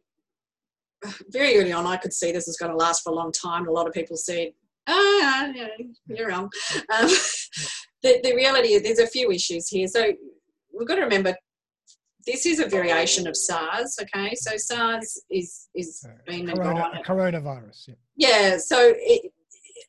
very 1.29 1.58
early 1.58 1.71
on, 1.71 1.86
I 1.86 1.97
could 1.97 2.13
see 2.13 2.32
this 2.32 2.47
is 2.47 2.58
going 2.58 2.71
to 2.71 2.77
last 2.77 3.03
for 3.03 3.12
a 3.12 3.15
long 3.15 3.32
time. 3.32 3.67
A 3.67 3.71
lot 3.71 3.88
of 3.88 3.93
people 3.93 4.17
said, 4.17 4.51
"Ah, 4.88 5.52
yeah, 5.54 5.67
you're 6.08 6.30
wrong." 6.30 6.50
Um, 6.98 7.08
the, 8.04 8.19
the 8.24 8.34
reality 8.36 8.74
is, 8.74 8.84
there's 8.84 9.00
a 9.00 9.08
few 9.08 9.32
issues 9.32 9.67
here. 9.67 9.88
So 9.88 10.12
we've 10.78 10.88
got 10.88 10.96
to 10.96 11.02
remember, 11.02 11.36
this 12.26 12.46
is 12.46 12.60
a 12.60 12.67
variation 12.67 13.28
of 13.28 13.36
SARS. 13.36 13.98
Okay, 14.02 14.34
so 14.36 14.58
SARS 14.58 15.22
is 15.30 15.67
is 15.76 16.02
So, 16.02 16.10
been 16.26 16.48
corona, 16.48 17.02
coronavirus. 17.06 17.89
Yeah. 17.89 17.96
Yeah, 18.15 18.58
so 18.58 18.93
it, 18.96 19.32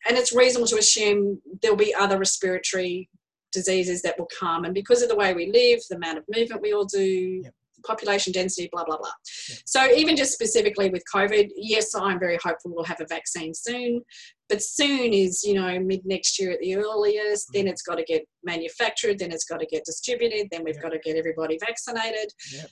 and 0.09 0.17
it's 0.17 0.35
reasonable 0.35 0.67
to 0.69 0.79
assume 0.79 1.41
there'll 1.63 1.77
be 1.77 1.95
other 1.95 2.19
respiratory 2.19 3.09
diseases 3.53 4.03
that 4.03 4.19
will 4.19 4.29
come, 4.39 4.65
and 4.65 4.75
because 4.75 5.03
of 5.03 5.09
the 5.09 5.17
way 5.17 5.33
we 5.35 5.51
live, 5.53 5.81
the 5.89 5.97
amount 5.97 6.19
of 6.19 6.25
movement 6.29 6.63
we 6.63 6.73
all 6.73 6.85
do, 6.85 7.43
Yep. 7.45 7.55
population 7.87 8.33
density, 8.33 8.69
blah 8.73 8.85
blah 8.85 8.97
blah. 8.97 9.13
Yep. 9.51 9.59
So 9.67 9.93
even 9.93 10.17
just 10.17 10.33
specifically 10.33 10.91
with 10.91 11.03
COVID, 11.15 11.51
yes, 11.57 11.95
I'm 11.95 12.19
very 12.19 12.39
hopeful 12.43 12.73
we'll 12.75 12.85
have 12.85 13.01
a 13.01 13.07
vaccine 13.07 13.55
soon, 13.55 14.03
but 14.49 14.63
soon 14.63 15.13
is 15.13 15.43
you 15.43 15.55
know 15.55 15.79
mid 15.81 16.05
next 16.05 16.39
year 16.39 16.51
at 16.53 16.61
the 16.61 16.77
earliest. 16.77 17.49
Then 17.53 17.67
it's 17.67 17.83
got 17.83 17.97
to 17.97 18.05
get 18.05 18.25
manufactured, 18.43 19.19
then 19.19 19.33
it's 19.33 19.45
got 19.45 19.61
to 19.61 19.67
get 19.67 19.85
distributed, 19.85 20.49
then 20.51 20.65
we've 20.65 20.75
Yep. 20.77 20.83
got 20.83 20.91
to 20.91 20.99
get 20.99 21.17
everybody 21.17 21.59
vaccinated. 21.59 22.33
Yep. 22.53 22.71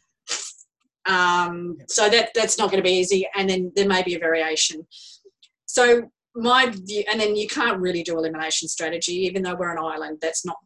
Um, 1.07 1.77
Yep. 1.79 1.91
So 1.91 2.09
that 2.09 2.31
that's 2.35 2.59
not 2.59 2.71
going 2.71 2.83
to 2.83 2.89
be 2.89 2.97
easy, 2.97 3.27
and 3.37 3.49
then 3.49 3.73
there 3.75 3.89
may 3.89 4.03
be 4.03 4.15
a 4.15 4.19
variation. 4.19 4.87
So 5.67 6.11
my 6.35 6.67
view, 6.67 7.05
and 7.11 7.21
then 7.21 7.37
you 7.37 7.47
can't 7.49 7.79
really 7.81 8.03
do 8.03 8.17
elimination 8.19 8.69
strategy, 8.69 9.13
even 9.27 9.43
though 9.43 9.55
we're 9.55 9.73
an 9.77 9.79
island. 9.83 10.19
That's 10.21 10.45
not 10.45 10.57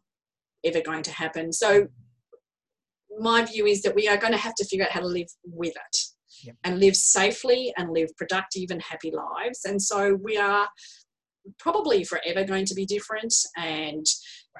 ever 0.63 0.81
going 0.81 1.03
to 1.03 1.11
happen. 1.11 1.51
So 1.53 1.87
my 3.19 3.43
view 3.45 3.65
is 3.65 3.81
that 3.81 3.95
we 3.95 4.07
are 4.07 4.17
going 4.17 4.33
to 4.33 4.37
have 4.39 4.53
to 4.55 4.65
figure 4.65 4.85
out 4.85 4.91
how 4.91 4.99
to 4.99 5.07
live 5.07 5.27
with 5.43 5.73
it 5.75 5.97
Yep. 6.43 6.55
and 6.63 6.79
live 6.79 6.95
safely 6.95 7.73
and 7.77 7.91
live 7.91 8.09
productive 8.17 8.69
and 8.69 8.81
happy 8.81 9.11
lives. 9.11 9.61
And 9.65 9.81
so 9.81 10.17
we 10.21 10.37
are 10.37 10.67
probably 11.59 12.03
forever 12.03 12.43
going 12.43 12.65
to 12.65 12.75
be 12.75 12.85
different 12.85 13.33
and 13.55 14.05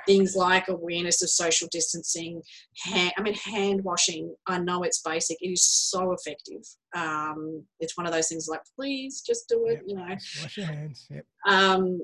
things 0.05 0.35
like 0.35 0.67
awareness 0.67 1.21
of 1.21 1.29
social 1.29 1.67
distancing 1.71 2.41
hand, 2.83 3.11
i 3.17 3.21
mean 3.21 3.33
hand 3.33 3.83
washing 3.83 4.33
i 4.47 4.57
know 4.57 4.83
it's 4.83 5.01
basic 5.01 5.37
it 5.41 5.49
is 5.49 5.63
so 5.63 6.11
effective 6.13 6.61
um, 6.95 7.63
it's 7.79 7.95
one 7.97 8.07
of 8.07 8.13
those 8.13 8.27
things 8.29 8.47
like 8.49 8.61
please 8.75 9.21
just 9.21 9.47
do 9.49 9.67
it 9.67 9.73
Yep. 9.73 9.83
you 9.87 9.95
know 9.95 10.07
Wash 10.41 10.57
your 10.57 10.65
hands. 10.65 11.05
Yep. 11.11 11.25
um, 11.47 11.99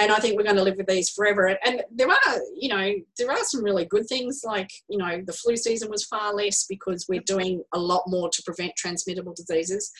and 0.00 0.10
I 0.12 0.16
think 0.18 0.36
we're 0.36 0.42
going 0.44 0.56
to 0.56 0.62
live 0.64 0.76
with 0.76 0.88
these 0.88 1.08
forever. 1.10 1.56
And 1.64 1.82
there 1.94 2.08
are, 2.10 2.40
you 2.54 2.68
know, 2.68 2.92
there 3.16 3.30
are 3.30 3.44
some 3.44 3.62
really 3.62 3.84
good 3.84 4.06
things 4.08 4.42
like, 4.44 4.68
you 4.88 4.98
know, 4.98 5.22
the 5.24 5.32
flu 5.32 5.56
season 5.56 5.88
was 5.90 6.04
far 6.04 6.34
less 6.34 6.66
because 6.68 7.06
we're 7.08 7.20
doing 7.20 7.62
a 7.72 7.78
lot 7.78 8.02
more 8.08 8.28
to 8.28 8.42
prevent 8.44 8.72
transmittable 8.76 9.32
diseases. 9.34 9.90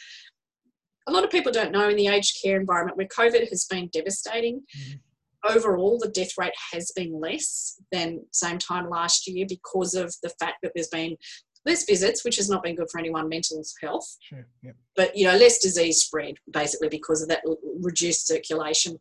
A 1.06 1.12
lot 1.12 1.22
of 1.24 1.30
people 1.30 1.52
don't 1.52 1.70
know 1.72 1.88
in 1.88 1.96
the 1.96 2.08
aged 2.08 2.36
care 2.42 2.58
environment 2.60 2.96
where 2.98 3.06
COVID 3.06 3.48
has 3.48 3.64
been 3.64 3.88
devastating. 3.92 4.62
Mhm. 4.76 5.00
Overall, 5.44 5.98
the 6.00 6.08
death 6.08 6.32
rate 6.38 6.54
has 6.72 6.92
been 6.94 7.20
less 7.20 7.80
than 7.92 8.24
same 8.32 8.58
time 8.58 8.88
last 8.88 9.26
year 9.26 9.46
because 9.48 9.94
of 9.94 10.14
the 10.22 10.30
fact 10.40 10.56
that 10.62 10.72
there's 10.74 10.88
been 10.88 11.16
less 11.64 11.84
visits, 11.84 12.24
which 12.24 12.36
has 12.36 12.48
not 12.48 12.62
been 12.62 12.76
good 12.76 12.88
for 12.90 12.98
anyone 12.98 13.28
mental 13.28 13.62
health 13.82 14.16
Sure. 14.20 14.46
Yep. 14.62 14.76
but 14.94 15.16
you 15.16 15.26
know 15.26 15.36
less 15.36 15.58
disease 15.58 15.98
spread 16.02 16.34
basically 16.52 16.88
because 16.88 17.22
of 17.22 17.28
that 17.28 17.42
reduced 17.82 18.26
circulation 18.28 18.96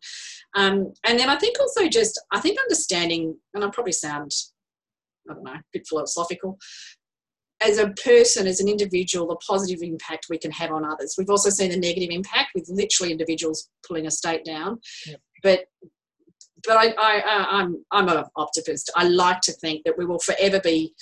um, 0.55 0.91
and 1.05 1.19
then 1.19 1.29
i 1.29 1.35
think 1.35 1.59
also 1.59 1.87
just 1.87 2.19
i 2.31 2.39
think 2.39 2.59
understanding 2.59 3.37
and 3.53 3.63
i 3.63 3.69
probably 3.69 3.91
sound 3.91 4.31
i 5.29 5.33
don't 5.35 5.43
know 5.43 5.51
a 5.51 5.61
bit 5.73 5.85
philosophical 5.87 6.57
as 7.61 7.77
a 7.77 7.89
person 8.03 8.47
as 8.47 8.59
an 8.59 8.67
individual 8.67 9.27
the 9.27 9.35
positive 9.47 9.81
impact 9.83 10.25
we 10.29 10.37
can 10.39 10.51
have 10.51 10.71
on 10.71 10.83
others 10.83 11.15
we've 11.19 11.29
also 11.29 11.49
seen 11.51 11.69
the 11.69 11.77
negative 11.77 12.09
impact 12.09 12.49
with 12.55 12.67
literally 12.69 13.11
individuals 13.11 13.69
pulling 13.87 14.07
a 14.07 14.11
state 14.11 14.43
down 14.43 14.79
Yep. 15.05 15.19
but 15.43 15.59
but 16.67 16.77
I, 16.77 16.87
I, 16.97 17.19
I, 17.19 17.45
I'm 17.61 17.83
I'm 17.91 18.09
an 18.09 18.23
optimist. 18.35 18.91
I 18.95 19.07
like 19.07 19.41
to 19.41 19.51
think 19.53 19.83
that 19.85 19.97
we 19.97 20.05
will 20.05 20.19
forever 20.19 20.59
be 20.59 20.93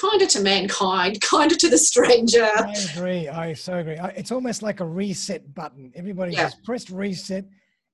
kinder 0.00 0.26
to 0.26 0.40
mankind, 0.40 1.20
kinder 1.32 1.54
to 1.56 1.68
the 1.68 1.78
stranger. 1.78 2.44
I 2.44 2.74
agree. 2.94 3.28
I 3.28 3.52
so 3.54 3.78
agree. 3.78 3.96
It's 4.16 4.32
almost 4.32 4.62
like 4.62 4.80
a 4.80 4.84
reset 4.86 5.54
button. 5.54 5.92
Everybody 5.94 6.32
Yeah. 6.32 6.44
just 6.44 6.62
pressed 6.64 6.90
reset 6.90 7.44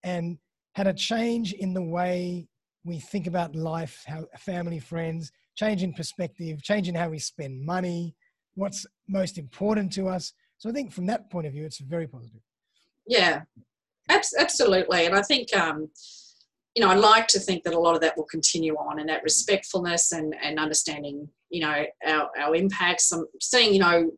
and 0.03 0.39
had 0.75 0.87
a 0.87 0.95
change 0.95 1.53
in 1.53 1.75
the 1.75 1.83
way 1.83 2.49
we 2.85 2.99
think 2.99 3.27
about 3.29 3.55
life, 3.55 4.03
how 4.07 4.27
family, 4.39 4.81
friends, 4.81 5.31
change 5.55 5.83
in 5.85 5.93
perspective, 5.93 6.61
change 6.63 6.89
in 6.89 6.95
how 6.97 7.09
we 7.09 7.19
spend 7.21 7.65
money, 7.65 8.17
what's 8.55 8.85
most 9.09 9.39
important 9.39 9.93
to 9.93 10.09
us. 10.09 10.33
So 10.59 10.69
I 10.69 10.73
think 10.73 10.93
from 10.93 11.07
that 11.07 11.31
point 11.31 11.47
of 11.47 11.53
view, 11.53 11.65
it's 11.65 11.79
very 11.79 12.09
positive. 12.09 12.41
yeah, 13.07 13.43
absolutely. 14.09 15.07
And 15.07 15.15
I 15.15 15.23
think, 15.23 15.55
um, 15.57 15.89
you 16.75 16.83
know, 16.83 16.89
I'd 16.89 16.99
like 16.99 17.27
to 17.29 17.39
think 17.39 17.65
that 17.65 17.75
a 17.75 17.79
lot 17.79 17.95
of 17.95 18.01
that 18.01 18.17
will 18.17 18.25
continue 18.25 18.75
on 18.75 18.99
and 18.99 19.09
that 19.09 19.23
respectfulness 19.23 20.13
and, 20.13 20.35
and 20.43 20.59
understanding, 20.59 21.29
you 21.51 21.61
know, 21.61 21.85
our, 22.07 22.31
our 22.39 22.55
impacts. 22.55 23.13
I'm 23.13 23.27
seeing, 23.41 23.75
you 23.75 23.81
know, 23.81 24.11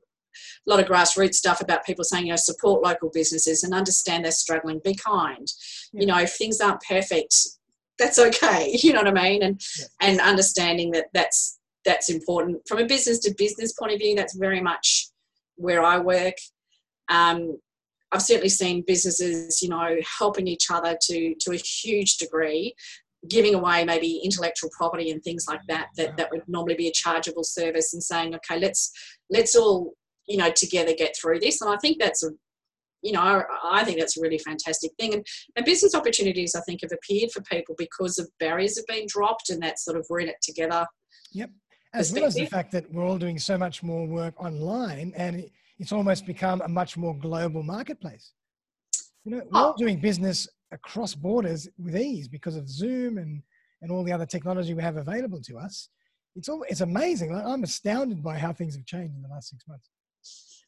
a 0.66 0.70
lot 0.70 0.80
of 0.80 0.86
grassroots 0.86 1.34
stuff 1.34 1.60
about 1.60 1.84
people 1.84 2.04
saying, 2.04 2.26
you 2.26 2.32
know, 2.32 2.36
support 2.36 2.82
local 2.82 3.10
businesses 3.12 3.64
and 3.64 3.74
understand 3.74 4.24
they're 4.24 4.32
struggling, 4.32 4.80
be 4.84 4.94
kind. 4.94 5.46
Yeah. 5.92 6.00
You 6.00 6.06
know, 6.06 6.18
if 6.18 6.34
things 6.34 6.60
aren't 6.60 6.80
perfect, 6.88 7.34
that's 7.98 8.18
okay. 8.18 8.76
You 8.82 8.92
know 8.92 9.02
what 9.02 9.18
I 9.18 9.22
mean? 9.22 9.42
And 9.42 9.60
yeah. 9.78 9.86
and 10.00 10.20
understanding 10.20 10.90
that 10.92 11.06
that's 11.12 11.58
that's 11.84 12.08
important 12.08 12.62
from 12.66 12.78
a 12.78 12.86
business 12.86 13.18
to 13.20 13.34
business 13.36 13.72
point 13.72 13.92
of 13.92 13.98
view. 13.98 14.14
That's 14.14 14.36
very 14.36 14.60
much 14.60 15.08
where 15.56 15.82
I 15.82 15.98
work. 15.98 16.34
Um, 17.08 17.58
I've 18.14 18.22
certainly 18.22 18.48
seen 18.48 18.84
businesses, 18.86 19.60
you 19.60 19.68
know, 19.68 19.96
helping 20.18 20.46
each 20.46 20.70
other 20.70 20.96
to 21.02 21.34
to 21.40 21.50
a 21.52 21.56
huge 21.56 22.16
degree, 22.16 22.74
giving 23.28 23.54
away 23.54 23.84
maybe 23.84 24.20
intellectual 24.22 24.70
property 24.76 25.10
and 25.10 25.22
things 25.22 25.46
like 25.48 25.60
that 25.68 25.88
that 25.96 26.16
that 26.16 26.30
would 26.30 26.42
normally 26.46 26.76
be 26.76 26.88
a 26.88 26.92
chargeable 26.92 27.44
service, 27.44 27.92
and 27.92 28.02
saying, 28.02 28.34
okay, 28.36 28.58
let's 28.60 28.92
let's 29.30 29.56
all 29.56 29.94
you 30.26 30.36
know 30.36 30.50
together 30.50 30.94
get 30.96 31.16
through 31.16 31.40
this. 31.40 31.60
And 31.60 31.72
I 31.72 31.76
think 31.78 31.98
that's 31.98 32.22
a 32.24 32.30
you 33.02 33.12
know, 33.12 33.42
I 33.62 33.84
think 33.84 33.98
that's 33.98 34.16
a 34.16 34.20
really 34.22 34.38
fantastic 34.38 34.90
thing. 34.98 35.12
And, 35.12 35.26
and 35.56 35.64
business 35.66 35.94
opportunities, 35.94 36.54
I 36.54 36.62
think, 36.62 36.80
have 36.80 36.90
appeared 36.90 37.32
for 37.32 37.42
people 37.42 37.74
because 37.76 38.18
of 38.18 38.30
barriers 38.40 38.78
have 38.78 38.86
been 38.86 39.04
dropped 39.06 39.50
and 39.50 39.62
that 39.62 39.78
sort 39.78 39.98
of 39.98 40.06
we're 40.08 40.20
in 40.20 40.28
it 40.30 40.40
together. 40.40 40.86
Yep. 41.32 41.50
As 41.92 42.12
well 42.12 42.24
as 42.24 42.34
the 42.34 42.46
fact 42.46 42.72
that 42.72 42.90
we're 42.90 43.04
all 43.04 43.18
doing 43.18 43.38
so 43.38 43.58
much 43.58 43.82
more 43.82 44.06
work 44.06 44.42
online 44.42 45.12
and 45.16 45.50
it's 45.78 45.92
almost 45.92 46.26
become 46.26 46.60
a 46.62 46.68
much 46.68 46.96
more 46.96 47.16
global 47.16 47.62
marketplace. 47.62 48.32
You 49.24 49.32
know, 49.32 49.42
we're 49.50 49.60
oh. 49.60 49.64
all 49.66 49.74
doing 49.74 50.00
business 50.00 50.48
across 50.72 51.14
borders 51.14 51.68
with 51.78 51.96
ease 51.96 52.28
because 52.28 52.56
of 52.56 52.68
Zoom 52.68 53.18
and, 53.18 53.42
and 53.82 53.90
all 53.90 54.04
the 54.04 54.12
other 54.12 54.26
technology 54.26 54.74
we 54.74 54.82
have 54.82 54.96
available 54.96 55.40
to 55.42 55.58
us. 55.58 55.88
It's 56.36 56.48
all, 56.48 56.64
it's 56.68 56.80
amazing. 56.80 57.34
I'm 57.34 57.62
astounded 57.62 58.22
by 58.22 58.36
how 58.38 58.52
things 58.52 58.74
have 58.74 58.84
changed 58.84 59.14
in 59.14 59.22
the 59.22 59.28
last 59.28 59.50
six 59.50 59.66
months. 59.68 59.88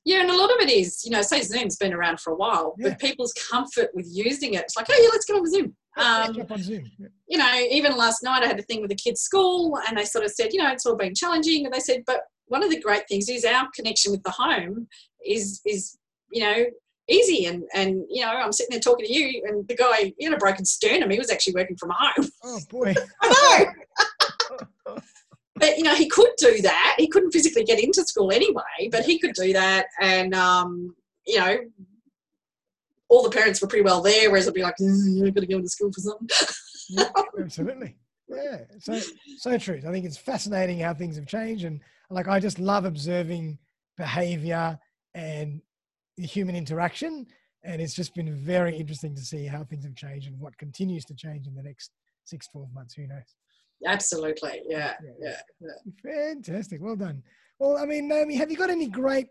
Yeah, 0.04 0.20
and 0.20 0.30
a 0.30 0.36
lot 0.36 0.50
of 0.50 0.60
it 0.60 0.70
is, 0.70 1.02
you 1.04 1.10
know, 1.10 1.20
say 1.22 1.42
Zoom's 1.42 1.76
been 1.76 1.92
around 1.92 2.20
for 2.20 2.32
a 2.32 2.36
while, 2.36 2.76
yeah. 2.78 2.90
but 2.90 3.00
people's 3.00 3.34
comfort 3.50 3.88
with 3.92 4.06
using 4.08 4.54
it, 4.54 4.62
it's 4.62 4.76
like, 4.76 4.86
oh 4.88 5.00
yeah, 5.02 5.08
let's 5.10 5.24
get 5.24 5.36
on 5.36 5.50
Zoom. 5.50 5.76
Um, 5.96 6.46
on 6.48 6.62
Zoom. 6.62 6.84
Yeah. 6.96 7.08
You 7.26 7.38
know, 7.38 7.66
even 7.72 7.96
last 7.96 8.22
night 8.22 8.44
I 8.44 8.46
had 8.46 8.60
a 8.60 8.62
thing 8.62 8.80
with 8.80 8.90
the 8.90 8.96
kids' 8.96 9.22
school, 9.22 9.76
and 9.88 9.98
they 9.98 10.04
sort 10.04 10.24
of 10.24 10.30
said, 10.30 10.52
you 10.52 10.62
know, 10.62 10.70
it's 10.70 10.86
all 10.86 10.94
been 10.94 11.14
challenging, 11.14 11.64
and 11.64 11.74
they 11.74 11.80
said, 11.80 12.04
but 12.06 12.20
one 12.48 12.62
of 12.62 12.70
the 12.70 12.80
great 12.80 13.08
things 13.08 13.28
is 13.28 13.44
our 13.44 13.68
connection 13.74 14.12
with 14.12 14.22
the 14.22 14.30
home 14.30 14.88
is 15.24 15.60
is 15.66 15.98
you 16.30 16.42
know 16.42 16.64
easy. 17.08 17.46
And 17.46 17.64
and 17.74 18.04
you 18.08 18.24
know 18.24 18.30
I'm 18.30 18.52
sitting 18.52 18.70
there 18.72 18.80
talking 18.80 19.06
to 19.06 19.12
you, 19.12 19.42
and 19.46 19.66
the 19.68 19.76
guy 19.76 20.12
he 20.18 20.24
had 20.24 20.34
a 20.34 20.38
broken 20.38 20.64
sternum. 20.64 21.10
He 21.10 21.18
was 21.18 21.30
actually 21.30 21.54
working 21.54 21.76
from 21.76 21.90
home. 21.96 22.28
Oh 22.44 22.60
boy, 22.70 22.94
I 23.22 23.66
know. 24.86 24.96
but 25.56 25.76
you 25.76 25.82
know 25.82 25.94
he 25.94 26.08
could 26.08 26.30
do 26.38 26.60
that. 26.62 26.96
He 26.98 27.08
couldn't 27.08 27.32
physically 27.32 27.64
get 27.64 27.82
into 27.82 28.04
school 28.04 28.30
anyway 28.30 28.88
but 28.90 29.04
he 29.04 29.18
could 29.18 29.34
do 29.34 29.52
that. 29.52 29.86
And 30.00 30.34
um, 30.34 30.94
you 31.26 31.38
know 31.38 31.58
all 33.08 33.22
the 33.22 33.30
parents 33.30 33.62
were 33.62 33.68
pretty 33.68 33.84
well 33.84 34.02
there 34.02 34.30
whereas 34.30 34.48
i'd 34.48 34.54
be 34.54 34.62
like 34.62 34.74
you've 34.80 35.32
got 35.32 35.40
to 35.40 35.46
go 35.46 35.56
into 35.58 35.68
school 35.68 35.92
for 35.92 36.00
something. 36.00 36.28
Yeah, 36.88 37.08
absolutely. 37.38 37.96
Yeah 38.28 38.58
so 38.78 39.00
so 39.38 39.58
true. 39.58 39.80
I 39.86 39.90
think 39.90 40.04
it's 40.04 40.16
fascinating 40.16 40.78
how 40.78 40.94
things 40.94 41.16
have 41.16 41.26
changed 41.26 41.64
and 41.64 41.80
like 42.10 42.28
i 42.28 42.38
just 42.38 42.58
love 42.58 42.84
observing 42.84 43.58
behavior 43.96 44.78
and 45.14 45.60
human 46.16 46.56
interaction 46.56 47.26
and 47.64 47.82
it's 47.82 47.94
just 47.94 48.14
been 48.14 48.34
very 48.34 48.76
interesting 48.76 49.14
to 49.14 49.22
see 49.22 49.46
how 49.46 49.64
things 49.64 49.84
have 49.84 49.94
changed 49.94 50.28
and 50.28 50.38
what 50.38 50.56
continues 50.58 51.04
to 51.04 51.14
change 51.14 51.46
in 51.46 51.54
the 51.54 51.62
next 51.62 51.90
six 52.24 52.48
12 52.48 52.72
months 52.72 52.94
who 52.94 53.06
knows 53.06 53.34
Absolutely. 53.84 54.62
Yeah. 54.66 54.94
Yeah. 55.20 55.36
yeah. 55.60 56.32
Fantastic. 56.34 56.80
Well 56.80 56.96
done. 56.96 57.22
Well, 57.58 57.76
I 57.76 57.86
mean, 57.86 58.08
Naomi, 58.08 58.36
have 58.36 58.50
you 58.50 58.56
got 58.56 58.70
any 58.70 58.88
great, 58.88 59.28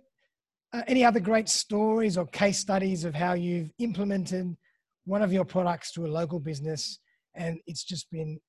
uh, 0.74 0.84
any 0.88 1.04
other 1.06 1.20
great 1.20 1.50
stories 1.50 2.18
or 2.18 2.26
case 2.28 2.60
studies 2.60 3.06
of 3.06 3.16
how 3.16 3.34
you've 3.34 3.72
implemented 3.80 4.56
one 5.06 5.22
of 5.22 5.32
your 5.32 5.46
products 5.46 5.92
to 5.94 6.06
a 6.06 6.08
local 6.08 6.40
business 6.40 7.00
and 7.36 7.60
it's 7.68 7.84
just 7.84 8.10
been 8.12 8.40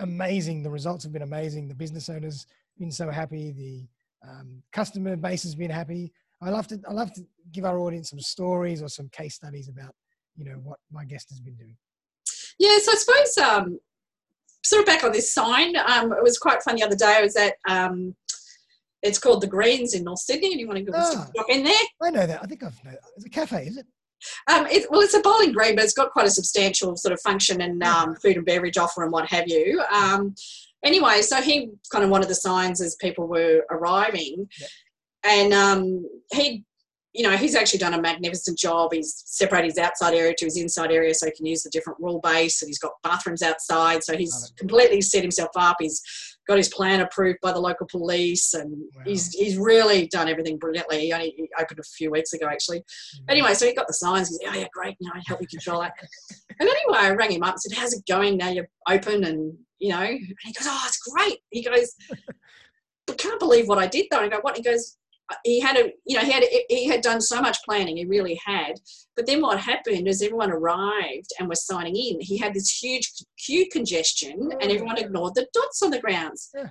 amazing. 0.00 0.62
The 0.62 0.70
results 0.70 1.04
have 1.04 1.12
been 1.12 1.22
amazing. 1.22 1.68
The 1.68 1.74
business 1.74 2.08
owners 2.08 2.46
been 2.82 2.90
so 2.90 3.10
happy. 3.10 3.52
The 3.52 4.28
um, 4.28 4.62
customer 4.72 5.14
base 5.14 5.44
has 5.44 5.54
been 5.54 5.70
happy. 5.70 6.12
I 6.42 6.50
love 6.50 6.66
to, 6.68 6.80
I 6.88 6.92
love 6.92 7.12
to 7.14 7.22
give 7.52 7.64
our 7.64 7.78
audience 7.78 8.10
some 8.10 8.20
stories 8.20 8.82
or 8.82 8.88
some 8.88 9.08
case 9.10 9.36
studies 9.36 9.68
about, 9.68 9.94
you 10.36 10.44
know, 10.44 10.58
what 10.64 10.80
my 10.90 11.04
guest 11.04 11.30
has 11.30 11.38
been 11.38 11.54
doing. 11.54 11.76
Yes, 12.58 12.88
I 12.88 12.94
suppose 12.94 13.38
um, 13.38 13.78
sort 14.64 14.80
of 14.80 14.86
back 14.86 15.04
on 15.04 15.12
this 15.12 15.32
sign. 15.32 15.76
Um, 15.76 16.12
it 16.12 16.22
was 16.22 16.38
quite 16.38 16.62
fun 16.64 16.74
the 16.74 16.82
other 16.82 16.96
day. 16.96 17.14
I 17.18 17.22
was 17.22 17.36
at 17.36 17.54
um, 17.68 18.16
it's 19.02 19.18
called 19.18 19.42
the 19.42 19.46
Greens 19.46 19.94
in 19.94 20.04
North 20.04 20.20
Sydney. 20.20 20.52
Anyone 20.52 20.76
who 20.76 20.84
wants 20.92 21.16
oh, 21.16 21.24
to 21.24 21.32
walk 21.36 21.48
in 21.48 21.62
there? 21.62 21.74
I 22.02 22.10
know 22.10 22.26
that. 22.26 22.42
I 22.42 22.46
think 22.46 22.64
I've 22.64 22.84
know. 22.84 22.92
It's 23.16 23.26
a 23.26 23.30
cafe, 23.30 23.66
is 23.66 23.76
it? 23.76 23.86
Um, 24.48 24.66
it, 24.66 24.88
well, 24.90 25.00
it's 25.00 25.14
a 25.14 25.20
bowling 25.20 25.52
green, 25.52 25.74
but 25.74 25.84
it's 25.84 25.92
got 25.92 26.12
quite 26.12 26.26
a 26.26 26.30
substantial 26.30 26.96
sort 26.96 27.12
of 27.12 27.20
function 27.20 27.60
and 27.60 27.82
um, 27.82 28.14
food 28.16 28.36
and 28.36 28.46
beverage 28.46 28.78
offer 28.78 29.02
and 29.02 29.12
what 29.12 29.26
have 29.26 29.48
you. 29.48 29.82
Um, 29.92 30.34
anyway, 30.84 31.22
so 31.22 31.40
he 31.40 31.70
kind 31.90 32.04
of 32.04 32.10
wanted 32.10 32.28
the 32.28 32.34
signs 32.34 32.80
as 32.80 32.96
people 32.96 33.26
were 33.26 33.64
arriving, 33.70 34.48
yep. 34.58 34.70
and 35.24 35.52
um, 35.52 36.06
he 36.32 36.64
you 37.14 37.28
know, 37.28 37.36
he's 37.36 37.54
actually 37.54 37.78
done 37.78 37.92
a 37.92 38.00
magnificent 38.00 38.58
job. 38.58 38.92
He's 38.92 39.22
separated 39.26 39.68
his 39.68 39.78
outside 39.78 40.14
area 40.14 40.34
to 40.38 40.44
his 40.46 40.56
inside 40.56 40.90
area 40.90 41.12
so 41.12 41.26
he 41.26 41.32
can 41.32 41.44
use 41.44 41.62
the 41.62 41.70
different 41.70 41.98
rule 42.00 42.20
base, 42.20 42.62
and 42.62 42.68
he's 42.68 42.78
got 42.78 42.92
bathrooms 43.02 43.42
outside. 43.42 44.02
So 44.02 44.16
he's 44.16 44.52
completely 44.56 45.02
set 45.02 45.20
himself 45.20 45.50
up. 45.54 45.76
He's 45.78 46.00
got 46.48 46.56
his 46.56 46.70
plan 46.70 47.00
approved 47.00 47.38
by 47.42 47.52
the 47.52 47.60
local 47.60 47.86
police, 47.86 48.54
and 48.54 48.70
wow. 48.96 49.02
he's 49.04 49.30
he's 49.32 49.58
really 49.58 50.06
done 50.06 50.28
everything 50.28 50.56
brilliantly. 50.56 51.00
He 51.00 51.12
only 51.12 51.34
he 51.36 51.48
opened 51.60 51.80
a 51.80 51.82
few 51.82 52.10
weeks 52.10 52.32
ago, 52.32 52.48
actually. 52.50 52.78
Mm-hmm. 52.78 53.24
Anyway, 53.30 53.54
so 53.54 53.66
he 53.66 53.74
got 53.74 53.88
the 53.88 53.94
signs. 53.94 54.30
He's 54.30 54.40
oh 54.48 54.58
yeah, 54.58 54.68
great. 54.72 54.96
You 54.98 55.08
know, 55.08 55.20
help 55.26 55.42
you 55.42 55.46
control 55.46 55.82
that. 55.82 55.92
and 56.58 56.68
anyway, 56.68 56.98
I 56.98 57.10
rang 57.10 57.32
him 57.32 57.42
up 57.42 57.54
and 57.54 57.60
said, 57.60 57.76
"How's 57.76 57.92
it 57.92 58.06
going 58.08 58.38
now? 58.38 58.48
You're 58.48 58.68
open?" 58.88 59.24
And 59.24 59.58
you 59.82 59.90
know, 59.90 60.00
and 60.00 60.36
he 60.42 60.52
goes, 60.52 60.66
"Oh, 60.68 60.84
it's 60.86 60.98
great." 60.98 61.38
He 61.50 61.62
goes, 61.62 61.94
"But 63.06 63.18
can't 63.18 63.40
believe 63.40 63.68
what 63.68 63.78
I 63.78 63.86
did 63.86 64.06
though." 64.10 64.20
I 64.20 64.28
go, 64.28 64.38
"What?" 64.40 64.56
He 64.56 64.62
goes 64.62 64.96
he 65.44 65.60
had 65.60 65.76
a 65.76 65.92
you 66.04 66.16
know 66.16 66.24
he 66.24 66.32
had 66.32 66.44
he 66.68 66.86
had 66.86 67.00
done 67.00 67.20
so 67.20 67.40
much 67.40 67.58
planning 67.64 67.96
he 67.96 68.04
really 68.04 68.40
had. 68.44 68.74
But 69.16 69.26
then 69.26 69.40
what 69.40 69.60
happened 69.60 70.08
is 70.08 70.22
everyone 70.22 70.50
arrived 70.50 71.30
and 71.38 71.48
was 71.48 71.66
signing 71.66 71.96
in. 71.96 72.20
He 72.20 72.38
had 72.38 72.54
this 72.54 72.70
huge 72.70 73.10
queue 73.38 73.68
congestion 73.70 74.50
oh, 74.52 74.58
and 74.60 74.70
everyone 74.70 74.98
ignored 74.98 75.34
the 75.34 75.46
dots 75.52 75.82
on 75.82 75.90
the 75.90 76.00
grounds. 76.00 76.50
Yeah. 76.54 76.68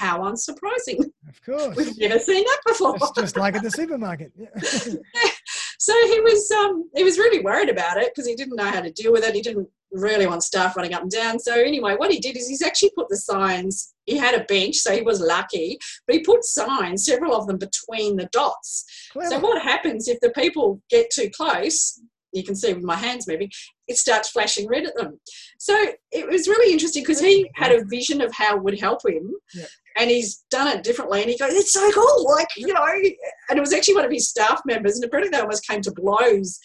how 0.00 0.20
unsurprising. 0.20 1.04
Of 1.28 1.42
course. 1.44 1.76
We've 1.76 1.98
never 1.98 2.18
seen 2.18 2.44
that 2.44 2.60
before. 2.66 2.96
It's 2.96 3.10
just 3.12 3.36
like 3.36 3.54
at 3.54 3.62
the 3.62 3.70
supermarket. 3.70 4.32
Yeah. 4.38 5.30
so 5.78 5.92
he 6.06 6.20
was 6.20 6.50
um 6.50 6.90
he 6.94 7.04
was 7.04 7.18
really 7.18 7.42
worried 7.42 7.68
about 7.68 7.98
it 7.98 8.12
because 8.14 8.26
he 8.28 8.34
didn't 8.34 8.56
know 8.56 8.70
how 8.70 8.80
to 8.80 8.90
deal 8.90 9.12
with 9.12 9.24
it. 9.24 9.34
He 9.34 9.42
didn't 9.42 9.68
really 9.92 10.26
want 10.26 10.42
staff 10.42 10.76
running 10.76 10.94
up 10.94 11.02
and 11.02 11.10
down. 11.10 11.38
So 11.38 11.54
anyway, 11.54 11.96
what 11.96 12.10
he 12.10 12.18
did 12.18 12.36
is 12.36 12.48
he's 12.48 12.62
actually 12.62 12.92
put 12.94 13.08
the 13.08 13.16
signs. 13.16 13.94
He 14.06 14.16
had 14.16 14.34
a 14.34 14.44
bench, 14.44 14.76
so 14.76 14.94
he 14.94 15.02
was 15.02 15.20
lucky, 15.20 15.78
but 16.06 16.16
he 16.16 16.22
put 16.22 16.44
signs, 16.44 17.04
several 17.04 17.34
of 17.34 17.46
them 17.46 17.58
between 17.58 18.16
the 18.16 18.28
dots. 18.32 18.84
Clever. 19.12 19.30
So 19.30 19.38
what 19.38 19.62
happens 19.62 20.08
if 20.08 20.20
the 20.20 20.30
people 20.30 20.80
get 20.90 21.10
too 21.10 21.30
close? 21.30 22.00
You 22.32 22.44
can 22.44 22.54
see 22.54 22.74
with 22.74 22.84
my 22.84 22.96
hands 22.96 23.26
moving, 23.26 23.50
it 23.86 23.96
starts 23.96 24.28
flashing 24.28 24.68
red 24.68 24.84
at 24.84 24.94
them. 24.96 25.18
So 25.58 25.74
it 26.12 26.28
was 26.28 26.46
really 26.46 26.72
interesting 26.72 27.02
because 27.02 27.20
he 27.20 27.50
had 27.54 27.72
a 27.72 27.84
vision 27.86 28.20
of 28.20 28.32
how 28.34 28.56
it 28.56 28.62
would 28.62 28.78
help 28.78 29.00
him. 29.06 29.32
Yeah. 29.54 29.64
And 29.96 30.10
he's 30.10 30.44
done 30.50 30.68
it 30.68 30.84
differently, 30.84 31.22
and 31.22 31.30
he 31.30 31.36
goes, 31.36 31.54
"It's 31.54 31.72
so 31.72 31.90
cool!" 31.90 32.24
Like 32.30 32.48
you 32.56 32.72
know, 32.72 32.84
and 32.84 33.58
it 33.58 33.60
was 33.60 33.72
actually 33.72 33.94
one 33.94 34.04
of 34.04 34.12
his 34.12 34.28
staff 34.28 34.60
members, 34.64 34.94
and 34.94 35.04
apparently 35.04 35.30
they 35.30 35.40
almost 35.40 35.66
came 35.66 35.80
to 35.80 35.90
blows 35.90 36.60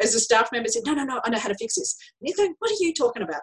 as 0.00 0.14
a 0.14 0.20
staff 0.20 0.50
member 0.52 0.68
said, 0.68 0.82
no, 0.86 0.94
no, 0.94 1.04
no, 1.04 1.20
I 1.24 1.30
know 1.30 1.38
how 1.38 1.48
to 1.48 1.54
fix 1.54 1.74
this. 1.76 1.96
And 2.20 2.28
he's 2.28 2.36
going, 2.36 2.54
what 2.58 2.70
are 2.70 2.76
you 2.78 2.94
talking 2.94 3.22
about? 3.22 3.40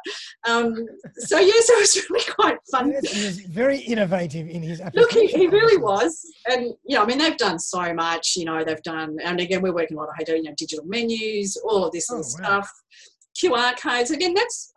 Um, 0.47 0.73
so, 1.17 1.39
yes, 1.39 1.69
it 1.69 1.79
was 1.79 2.09
really 2.09 2.31
quite 2.31 2.57
fun. 2.71 2.93
he 3.03 3.25
was 3.25 3.39
very 3.41 3.79
innovative 3.79 4.47
in 4.47 4.61
his 4.61 4.81
Look, 4.93 5.11
he, 5.11 5.27
he 5.27 5.47
really 5.47 5.77
was. 5.77 6.21
And, 6.49 6.73
you 6.85 6.95
know, 6.95 7.03
I 7.03 7.05
mean, 7.05 7.17
they've 7.17 7.37
done 7.37 7.59
so 7.59 7.93
much, 7.93 8.35
you 8.35 8.45
know, 8.45 8.63
they've 8.63 8.81
done, 8.83 9.17
and 9.23 9.39
again, 9.39 9.61
we're 9.61 9.73
working 9.73 9.97
a 9.97 9.99
lot 9.99 10.09
of, 10.09 10.27
you 10.27 10.43
know, 10.43 10.53
digital 10.57 10.85
menus, 10.85 11.57
all 11.57 11.85
of 11.85 11.91
this 11.91 12.07
oh, 12.11 12.17
wow. 12.17 12.21
stuff, 12.21 12.71
QR 13.41 13.79
codes. 13.79 14.11
Again, 14.11 14.33
that's... 14.33 14.73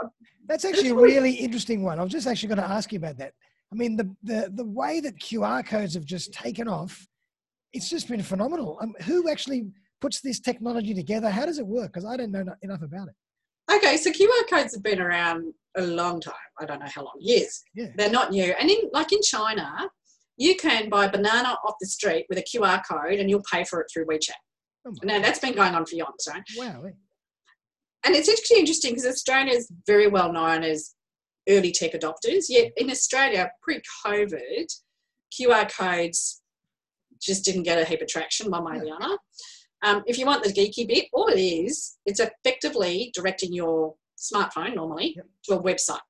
That's 0.47 0.65
actually 0.65 0.91
a 0.91 0.95
really 0.95 1.33
interesting 1.33 1.83
one. 1.83 1.99
I 1.99 2.03
was 2.03 2.13
just 2.13 2.27
actually 2.27 2.49
going 2.49 2.59
to 2.59 2.71
ask 2.71 2.91
you 2.91 2.99
about 2.99 3.19
that. 3.19 3.35
I 3.71 3.75
mean, 3.75 3.97
the, 3.97 4.11
the, 4.23 4.51
the 4.55 4.65
way 4.65 5.01
that 5.01 5.19
QR 5.19 5.65
codes 5.65 5.93
have 5.93 6.07
just 6.07 6.33
taken 6.33 6.69
off, 6.69 7.07
it's 7.75 7.91
just 7.91 8.09
been 8.09 8.23
phenomenal. 8.23 8.79
Um, 8.81 8.95
who 9.03 9.29
actually 9.29 9.67
puts 10.01 10.21
this 10.21 10.41
technology 10.41 10.95
together? 10.95 11.31
How 11.31 11.47
does 11.47 11.59
it 11.59 11.67
work? 11.67 11.93
Because 11.93 12.05
I 12.05 12.17
don't 12.17 12.31
know 12.33 12.45
enough 12.63 12.83
about 12.83 13.09
it. 13.09 13.15
Okay, 13.71 13.97
so 13.97 14.11
QR 14.11 14.49
codes 14.49 14.75
have 14.75 14.83
been 14.83 15.01
around 15.01 15.53
a 15.77 15.83
long 15.83 16.21
time. 16.21 16.35
I 16.59 16.65
don't 16.65 16.81
know 16.81 16.89
how 16.93 17.05
long, 17.05 17.15
years. 17.19 17.63
Yeah. 17.75 17.89
They're 17.97 18.11
not 18.11 18.31
new. 18.31 18.55
And 18.59 18.71
in 18.71 18.91
like 18.93 19.13
in 19.13 19.23
China, 19.23 19.89
you 20.37 20.57
can 20.57 20.89
buy 20.89 21.07
a 21.07 21.11
banana 21.11 21.57
off 21.67 21.75
the 21.81 21.87
street 21.87 22.27
with 22.29 22.39
a 22.39 22.43
QR 22.43 22.83
code 22.89 23.19
and 23.19 23.29
you'll 23.29 23.43
pay 23.51 23.65
for 23.65 23.81
it 23.81 23.89
through 23.93 24.07
WeChat. 24.07 24.31
Oh 24.87 24.93
Now 25.03 25.21
that's 25.21 25.41
been 25.41 25.55
going 25.55 25.75
on 25.75 25.85
for 25.85 25.97
yonks, 25.97 26.29
right? 26.29 26.43
wow. 26.57 26.85
eh? 26.87 26.93
And 28.07 28.15
it's 28.15 28.29
actually 28.29 28.61
interesting 28.61 28.93
because 28.93 29.07
Australia 29.07 29.53
is 29.53 29.71
very 29.87 30.07
well 30.07 30.33
known 30.33 30.63
as 30.63 30.95
early 31.49 31.73
tech 31.73 31.93
adopters. 31.93 32.45
Yet 32.49 32.73
in 32.77 32.91
Australia, 32.91 33.51
pre-COVID, 33.63 34.67
QR 35.39 35.71
codes 35.71 36.41
just 37.21 37.45
didn't 37.45 37.65
get 37.65 37.79
a 37.79 37.85
heap 37.85 38.01
of 38.01 38.09
traction 38.09 38.51
one 38.51 38.65
way 38.65 38.77
or 38.77 38.81
the 38.81 38.93
other. 38.93 39.19
Um, 39.83 40.03
if 40.07 40.19
you 40.19 40.27
want 40.27 40.43
the 40.43 40.53
geeky 40.53 40.87
bit, 40.89 41.07
all 41.13 41.29
it 41.29 41.39
is, 41.41 41.99
it's 42.07 42.21
effectively 42.21 43.11
directing 43.15 43.53
your 43.53 43.95
smartphone 44.19 44.75
normally 44.75 45.15
Yep. 45.17 45.27
to 45.45 45.55
a 45.55 45.63
website. 45.63 46.01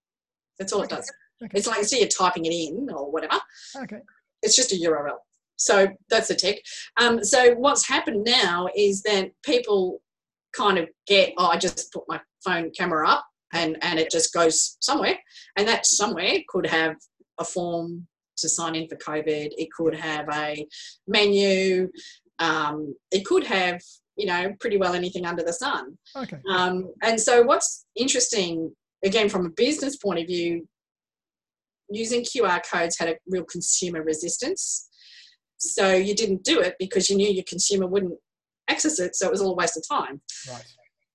That's 0.59 0.73
all 0.73 0.83
it 0.83 0.91
does. 0.91 1.11
Okay. 1.43 1.57
It's 1.59 1.67
like 1.67 1.79
instead 1.81 2.03
of 2.03 2.17
typing 2.17 2.47
it 2.47 2.53
in 2.53 2.89
or 2.91 3.11
whatever, 3.13 3.39
Okay. 3.77 4.01
it's 4.43 4.57
just 4.57 4.73
a 4.73 4.77
URL. 4.77 5.19
So 5.57 5.89
that's 6.09 6.29
the 6.29 6.35
tech. 6.35 6.57
Um, 6.99 7.23
so 7.25 7.55
what's 7.55 7.87
happened 7.87 8.25
now 8.25 8.69
is 8.77 9.03
that 9.03 9.31
people 9.45 10.01
kind 10.57 10.79
of 10.79 10.89
get, 11.07 11.35
oh, 11.37 11.47
I 11.49 11.57
just 11.59 11.93
put 11.93 12.05
my 12.09 12.21
phone 12.45 12.71
camera 12.71 13.09
up 13.09 13.27
and, 13.53 13.77
and 13.83 13.99
it 13.99 14.11
just 14.11 14.33
goes 14.33 14.77
somewhere. 14.81 15.19
And 15.57 15.67
that 15.69 15.87
somewhere 15.87 16.35
could 16.49 16.67
have 16.67 16.97
a 17.39 17.45
form 17.45 18.07
to 18.39 18.49
sign 18.49 18.75
in 18.77 18.89
for 18.89 18.97
COVID. 18.97 19.51
It 19.59 19.69
could 19.77 19.95
have 19.97 20.27
a 20.33 20.67
menu. 21.07 21.89
Um, 22.39 22.95
it 23.11 23.25
could 23.25 23.45
have, 23.47 23.81
you 24.17 24.27
know, 24.27 24.53
pretty 24.61 24.77
well 24.77 24.95
anything 24.95 25.27
under 25.27 25.43
the 25.43 25.53
sun. 25.53 25.99
Okay. 26.17 26.39
Um, 26.51 26.93
and 27.03 27.21
so, 27.21 27.43
what's 27.43 27.87
interesting, 27.97 28.73
again, 29.05 29.29
from 29.29 29.47
a 29.47 29.51
business 29.51 29.97
point 29.97 30.21
of 30.21 30.27
view, 30.27 30.67
using 31.91 32.23
QR 32.23 32.61
codes 32.71 32.99
had 32.99 33.09
a 33.09 33.17
real 33.29 33.45
consumer 33.45 34.03
resistance. 34.03 34.89
So, 35.59 35.93
you 35.93 36.15
didn't 36.15 36.45
do 36.45 36.61
it 36.61 36.75
because 36.79 37.11
you 37.11 37.17
knew 37.17 37.29
your 37.29 37.45
consumer 37.49 37.87
wouldn't 37.87 38.19
access 38.69 39.01
it. 39.01 39.17
So, 39.17 39.27
it 39.27 39.33
was 39.33 39.41
all 39.41 39.53
a 39.53 39.57
waste 39.57 39.77
of 39.77 39.85
time. 39.89 40.21
Right. 40.49 40.65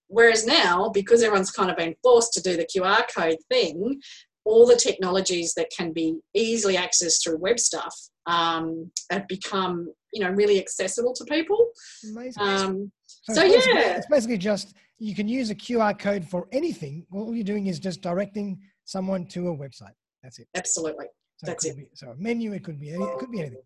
Whereas 0.07 0.45
now, 0.45 0.89
because 0.89 1.23
everyone's 1.23 1.49
kind 1.49 1.71
of 1.71 1.77
been 1.77 1.95
forced 2.03 2.33
to 2.33 2.41
do 2.41 2.55
the 2.55 2.67
QR 2.67 3.03
code 3.15 3.37
thing, 3.49 3.99
all 4.45 4.67
the 4.67 4.75
technologies 4.75 5.53
that 5.55 5.71
can 5.75 5.93
be 5.93 6.15
easily 6.33 6.75
accessed 6.75 7.23
through 7.23 7.37
web 7.37 7.59
stuff 7.59 7.95
um, 8.25 8.91
have 9.09 9.27
become, 9.27 9.91
you 10.13 10.21
know, 10.23 10.29
really 10.29 10.59
accessible 10.59 11.13
to 11.13 11.25
people. 11.25 11.69
Amazing. 12.11 12.41
Um, 12.43 12.91
So, 13.05 13.33
So, 13.35 13.41
it's 13.43 13.53
basically- 13.55 13.79
yeah. 13.81 13.97
it's 13.97 14.07
basically 14.07 14.37
just 14.37 14.73
you 14.99 15.15
can 15.15 15.27
use 15.27 15.49
a 15.49 15.55
QR 15.55 15.93
code 15.97 16.25
for 16.25 16.47
anything. 16.51 17.05
All 17.11 17.33
you're 17.35 17.43
doing 17.43 17.67
is 17.67 17.79
just 17.79 18.01
directing 18.01 18.59
someone 18.85 19.25
to 19.27 19.47
a 19.49 19.55
website. 19.57 19.95
That's 20.21 20.39
it. 20.39 20.47
absolutely. 20.55 21.07
So 21.37 21.47
That's 21.47 21.65
could 21.65 21.77
Be, 21.77 21.87
so 21.93 22.09
a 22.11 22.15
menu, 22.15 22.53
it 22.53 22.63
could 22.63 22.79
be 22.79 22.91
any, 22.91 23.03
it 23.03 23.17
could 23.17 23.31
be 23.31 23.39
anything. 23.41 23.61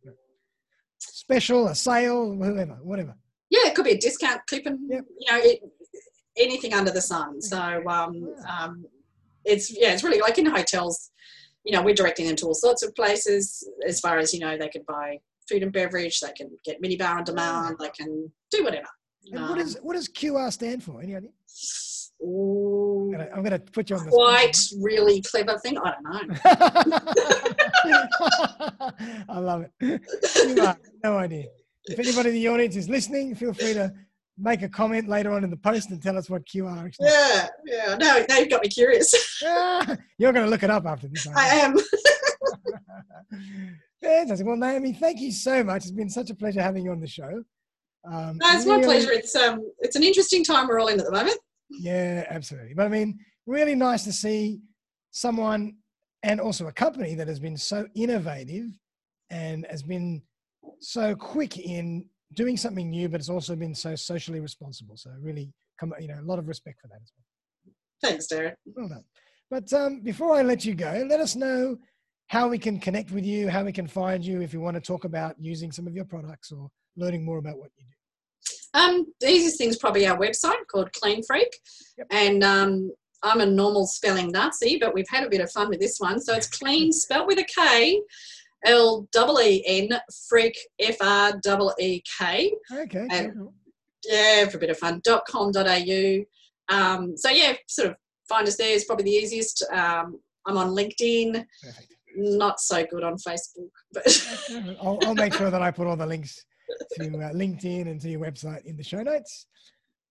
Special, 1.00 1.68
a 1.68 1.76
sale, 1.76 2.34
whatever, 2.34 2.78
whatever. 2.82 3.16
yeah, 3.50 3.68
it 3.68 3.76
could 3.76 3.86
be 3.86 3.92
a 3.92 3.98
discount 3.98 4.42
coupon. 4.50 4.80
Yep. 4.90 5.06
You 5.20 5.32
know, 5.32 5.40
it, 5.44 5.60
anything 6.38 6.74
under 6.74 6.92
the 6.92 7.02
sun. 7.02 7.42
So 7.42 7.60
um, 7.88 8.34
um, 8.48 8.86
it's 9.46 9.70
yeah, 9.72 9.94
it's 9.94 10.04
really 10.04 10.20
like 10.20 10.38
in 10.38 10.46
hotels. 10.48 11.12
You 11.64 11.74
know, 11.74 11.82
we're 11.84 11.94
directing 11.96 12.26
them 12.28 12.36
to 12.38 12.46
all 12.48 12.54
sorts 12.56 12.82
of 12.84 12.96
places. 12.96 13.68
As 13.86 14.00
far 14.00 14.18
as 14.18 14.34
you 14.34 14.40
know, 14.40 14.58
they 14.58 14.70
can 14.70 14.84
buy 14.88 15.20
food 15.50 15.64
and 15.64 15.72
beverage. 15.72 16.20
They 16.20 16.32
can 16.34 16.50
get 16.66 16.82
mini 16.82 16.98
bar 16.98 17.18
on 17.18 17.24
demand. 17.24 17.78
They 17.80 17.90
can 17.90 18.32
do 18.52 18.64
whatever. 18.64 18.88
And 19.32 19.42
what 19.42 19.52
Um, 19.52 19.60
is 19.60 19.78
what 19.82 19.96
does 19.96 20.08
QR 20.08 20.52
stand 20.52 20.84
for? 20.84 21.02
Any 21.02 21.16
idea? 21.16 21.30
ooh, 22.24 23.14
I'm 23.14 23.28
I'm 23.36 23.44
gonna 23.44 23.60
put 23.60 23.90
you 23.90 23.96
on 23.96 24.06
the 24.06 24.12
quite 24.12 24.58
really 24.82 25.22
clever 25.22 25.58
thing. 25.60 25.78
I 25.78 25.94
don't 25.94 26.04
know. 26.04 26.20
I 29.30 29.40
love 29.40 29.64
it. 29.64 29.72
QR, 29.82 30.78
no 31.04 31.18
idea. 31.18 31.46
If 31.86 32.00
anybody 32.00 32.30
in 32.30 32.36
the 32.36 32.48
audience 32.50 32.76
is 32.76 32.90
listening, 32.90 33.36
feel 33.36 33.54
free 33.54 33.74
to 33.74 33.94
make 34.38 34.62
a 34.62 34.70
comment 34.70 35.08
later 35.08 35.32
on 35.32 35.44
in 35.44 35.50
the 35.50 35.58
post 35.58 35.90
and 35.90 36.02
tell 36.02 36.18
us 36.18 36.30
what 36.30 36.46
QR 36.46 36.86
actually. 36.86 37.08
Yeah, 37.10 37.48
yeah. 37.66 37.96
No, 37.96 38.26
now 38.30 38.38
you've 38.38 38.50
got 38.50 38.62
me 38.64 38.70
curious. 38.70 39.14
Ah, 39.46 39.96
You're 40.18 40.34
going 40.34 40.46
to 40.46 40.50
look 40.50 40.64
it 40.64 40.72
up 40.72 40.88
after 40.88 41.08
this. 41.08 41.28
aren't 41.28 41.38
I 41.38 41.48
am. 41.58 41.76
Fantastic. 44.02 44.46
Well, 44.46 44.58
Naomi, 44.58 44.94
thank 44.94 45.20
you 45.20 45.32
so 45.32 45.64
much. 45.64 45.84
It's 45.84 45.92
been 45.92 46.10
such 46.10 46.30
a 46.30 46.36
pleasure 46.36 46.62
having 46.62 46.84
you 46.84 46.92
on 46.92 47.00
the 47.00 47.08
show. 47.08 47.44
Um, 48.10 48.38
No, 48.38 48.48
it's 48.52 48.66
my 48.66 48.82
pleasure. 48.82 49.12
It's 49.12 49.36
um, 49.36 49.62
it's 49.80 49.96
an 49.96 50.04
interesting 50.04 50.44
time 50.44 50.68
we're 50.68 50.80
all 50.80 50.88
in 50.88 51.00
at 51.00 51.06
the 51.06 51.12
moment. 51.12 51.38
Yeah, 51.70 52.26
absolutely. 52.30 52.74
But 52.74 52.86
I 52.86 52.90
mean, 52.90 53.20
really 53.46 53.76
nice 53.76 54.04
to 54.06 54.14
see 54.14 54.60
someone 55.12 55.76
and 56.24 56.40
also 56.40 56.68
a 56.68 56.72
company 56.72 57.16
that 57.16 57.28
has 57.28 57.40
been 57.40 57.58
so 57.58 57.88
innovative 57.96 58.68
and 59.30 59.66
has 59.70 59.84
been 59.84 60.22
so 60.80 61.16
quick 61.16 61.58
in 61.58 62.06
doing 62.34 62.58
something 62.58 62.90
new, 62.90 63.10
but 63.10 63.20
it's 63.20 63.30
also 63.30 63.56
been 63.56 63.76
so 63.76 63.96
socially 63.96 64.40
responsible. 64.40 64.96
So 64.98 65.12
really, 65.20 65.52
come 65.80 65.94
you 66.00 66.08
know, 66.08 66.20
a 66.20 66.26
lot 66.26 66.40
of 66.40 66.48
respect 66.48 66.80
for 66.82 66.88
that 66.88 67.00
as 67.02 67.12
well. 67.16 67.74
Thanks, 68.10 68.28
Darren. 68.28 68.54
Well 68.76 68.90
done. 68.90 69.04
But 69.50 69.72
um, 69.74 70.02
before 70.02 70.34
I 70.36 70.42
let 70.42 70.66
you 70.66 70.76
go, 70.76 71.06
let 71.10 71.20
us 71.20 71.36
know 71.36 71.78
how 72.28 72.48
we 72.48 72.58
can 72.58 72.80
connect 72.80 73.12
with 73.12 73.26
you, 73.26 73.50
how 73.50 73.64
we 73.64 73.72
can 73.72 73.88
find 73.88 74.26
you 74.26 74.42
if 74.42 74.54
you 74.54 74.60
want 74.60 74.76
to 74.76 74.82
talk 74.82 75.06
about 75.06 75.36
using 75.40 75.72
some 75.72 75.88
of 75.88 75.96
your 75.96 76.06
products 76.06 76.52
or 76.52 76.70
learning 76.96 77.24
more 77.24 77.38
about 77.38 77.58
what 77.58 77.70
you 77.78 77.86
do. 77.86 78.80
Um, 78.80 79.06
the 79.22 79.30
easiest 79.30 79.58
thing 79.58 79.70
is 79.70 79.78
probably 79.78 80.06
our 80.08 80.18
website 80.18 80.68
called 80.70 80.92
Kleen 80.92 81.24
Freek, 81.26 81.50
Yep. 81.98 82.08
and 82.12 82.44
um, 82.44 82.92
I'm 83.24 83.40
a 83.42 83.46
normal 83.46 83.88
spelling 83.88 84.32
Nazi, 84.32 84.78
but 84.78 84.94
we've 84.94 85.08
had 85.10 85.24
a 85.24 85.30
bit 85.30 85.42
of 85.42 85.52
fun 85.52 85.70
with 85.70 85.80
this 85.80 85.98
one. 86.00 86.20
So 86.20 86.34
it's 86.36 86.48
clean, 86.48 86.92
spelt 86.92 87.28
with 87.28 87.40
a 87.40 87.46
K, 87.46 88.02
L 88.66 89.08
double 89.12 89.40
E 89.42 89.64
N 89.66 89.90
Freak 90.30 90.58
F 90.80 90.98
R 91.02 91.40
double 91.44 91.74
E 91.80 92.02
K. 92.20 92.52
Okay. 92.72 93.08
And- 93.10 93.34
cool. 93.36 93.54
Yeah, 94.06 94.48
for 94.48 94.58
a 94.58 94.60
bit 94.60 94.70
of 94.70 94.78
fun. 94.78 95.02
dot 95.04 95.24
com.au. 95.28 96.24
Um, 96.70 97.18
so 97.18 97.30
yeah, 97.30 97.54
sort 97.68 97.90
of 97.90 97.96
find 98.30 98.48
us 98.48 98.56
there 98.56 98.72
is 98.74 98.86
probably 98.86 99.06
the 99.06 99.12
easiest. 99.12 99.64
Um, 99.72 100.20
I'm 100.46 100.56
on 100.56 100.70
LinkedIn, 100.70 101.34
Perfect. 101.64 101.94
Not 102.18 102.60
so 102.60 102.86
good 102.86 103.04
on 103.04 103.16
Facebook, 103.16 103.70
but 103.94 104.78
I'll, 104.82 105.00
I'll 105.04 105.16
make 105.16 105.34
sure 105.34 105.50
that 105.50 105.62
I 105.62 105.72
put 105.72 105.88
all 105.88 105.96
the 105.96 106.06
links 106.06 106.44
to 106.94 107.06
uh, 107.06 107.34
LinkedIn 107.34 107.88
and 107.88 108.02
to 108.02 108.10
your 108.10 108.20
website 108.20 108.66
in 108.66 108.76
the 108.76 108.84
show 108.84 109.02
notes. 109.02 109.48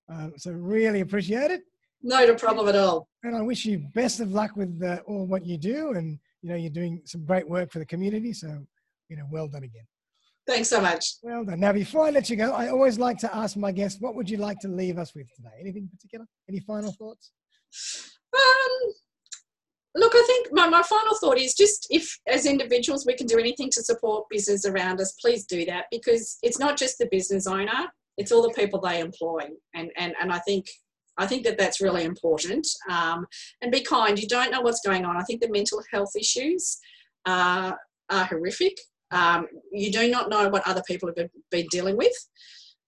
Um, 0.09 0.33
so 0.37 0.53
really 0.53 1.01
appreciate 1.01 1.51
it, 1.51 1.63
not 2.03 2.29
a 2.29 2.35
problem 2.35 2.69
at 2.69 2.77
all. 2.77 3.09
and 3.25 3.35
I 3.35 3.43
wish 3.43 3.65
you 3.65 3.79
best 3.95 4.21
of 4.21 4.31
luck 4.31 4.57
with 4.57 4.81
uh, 4.83 5.01
all 5.07 5.27
what 5.27 5.45
you 5.45 5.59
do. 5.59 5.93
And 5.93 6.19
you 6.43 6.51
know 6.51 6.57
you're 6.57 6.71
doing 6.71 7.03
some 7.05 7.25
great 7.25 7.49
work 7.49 7.73
for 7.73 7.81
the 7.81 7.87
community. 7.87 8.33
So 8.33 8.65
you 9.09 9.17
know, 9.17 9.25
well 9.31 9.49
done 9.49 9.65
again. 9.65 9.87
Thanks 10.47 10.69
so 10.69 10.81
much. 10.81 11.05
Well 11.23 11.45
done. 11.45 11.59
Now, 11.59 11.73
before 11.73 12.07
I 12.07 12.11
let 12.11 12.31
you 12.31 12.37
go, 12.37 12.53
I 12.53 12.69
always 12.69 12.99
like 12.99 13.19
to 13.19 13.37
ask 13.37 13.57
my 13.57 13.73
guests, 13.73 14.01
what 14.01 14.15
would 14.15 14.31
you 14.31 14.37
like 14.37 14.61
to 14.61 14.69
leave 14.69 14.97
us 14.97 15.13
with 15.15 15.27
today? 15.35 15.51
Anything 15.61 15.89
particular? 15.93 16.25
Any 16.49 16.61
final 16.61 16.93
thoughts? 16.93 17.33
Um, 18.33 18.93
look, 19.97 20.13
I 20.15 20.25
think 20.27 20.49
my, 20.53 20.69
my 20.69 20.83
final 20.83 21.15
thought 21.17 21.39
is 21.39 21.55
just 21.55 21.87
if 21.91 22.19
as 22.29 22.47
individuals 22.47 23.07
we 23.07 23.15
can 23.15 23.27
do 23.27 23.39
anything 23.39 23.71
to 23.71 23.83
support 23.83 24.27
business 24.31 24.67
around 24.67 25.01
us, 25.01 25.13
please 25.21 25.45
do 25.45 25.65
that 25.67 25.87
because 25.91 26.39
it's 26.43 26.59
not 26.59 26.77
just 26.77 26.99
the 26.99 27.09
business 27.11 27.47
owner, 27.47 27.87
it's 28.17 28.33
all 28.33 28.43
the 28.43 28.55
people 28.55 28.81
they 28.81 29.01
employ. 29.01 29.49
And, 29.75 29.91
and, 29.97 30.15
and 30.21 30.33
I 30.33 30.39
think 30.41 30.67
I 31.19 31.27
think 31.27 31.45
that 31.45 31.57
that's 31.57 31.81
really 31.81 32.05
important. 32.05 32.67
Um, 32.91 33.27
and 33.63 33.73
be 33.73 33.81
kind. 33.81 34.19
You 34.19 34.29
don't 34.29 34.51
know 34.51 34.61
what's 34.61 34.87
going 34.87 35.05
on. 35.07 35.17
I 35.17 35.23
think 35.23 35.41
the 35.41 35.51
mental 35.51 35.83
health 35.91 36.13
issues 36.15 36.79
uh, 37.25 37.73
are 38.11 38.25
horrific. 38.25 38.77
Um, 39.11 39.47
you 39.73 39.91
do 39.91 40.11
not 40.11 40.29
know 40.29 40.49
what 40.49 40.67
other 40.67 40.83
people 40.87 41.11
have 41.17 41.31
been 41.51 41.67
dealing 41.71 41.97
with. 41.97 42.13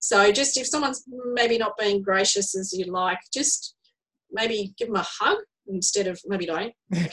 So 0.00 0.30
just 0.30 0.56
if 0.56 0.66
someone's 0.66 1.04
maybe 1.32 1.58
not 1.58 1.78
being 1.78 2.02
gracious 2.02 2.54
as 2.54 2.72
you 2.72 2.92
like, 2.92 3.18
just 3.32 3.74
maybe 4.30 4.74
give 4.76 4.88
them 4.88 4.96
a 4.96 5.06
hug 5.08 5.38
instead 5.68 6.06
of 6.06 6.20
maybe 6.26 6.46
don't. 6.46 6.72
no, 6.90 7.04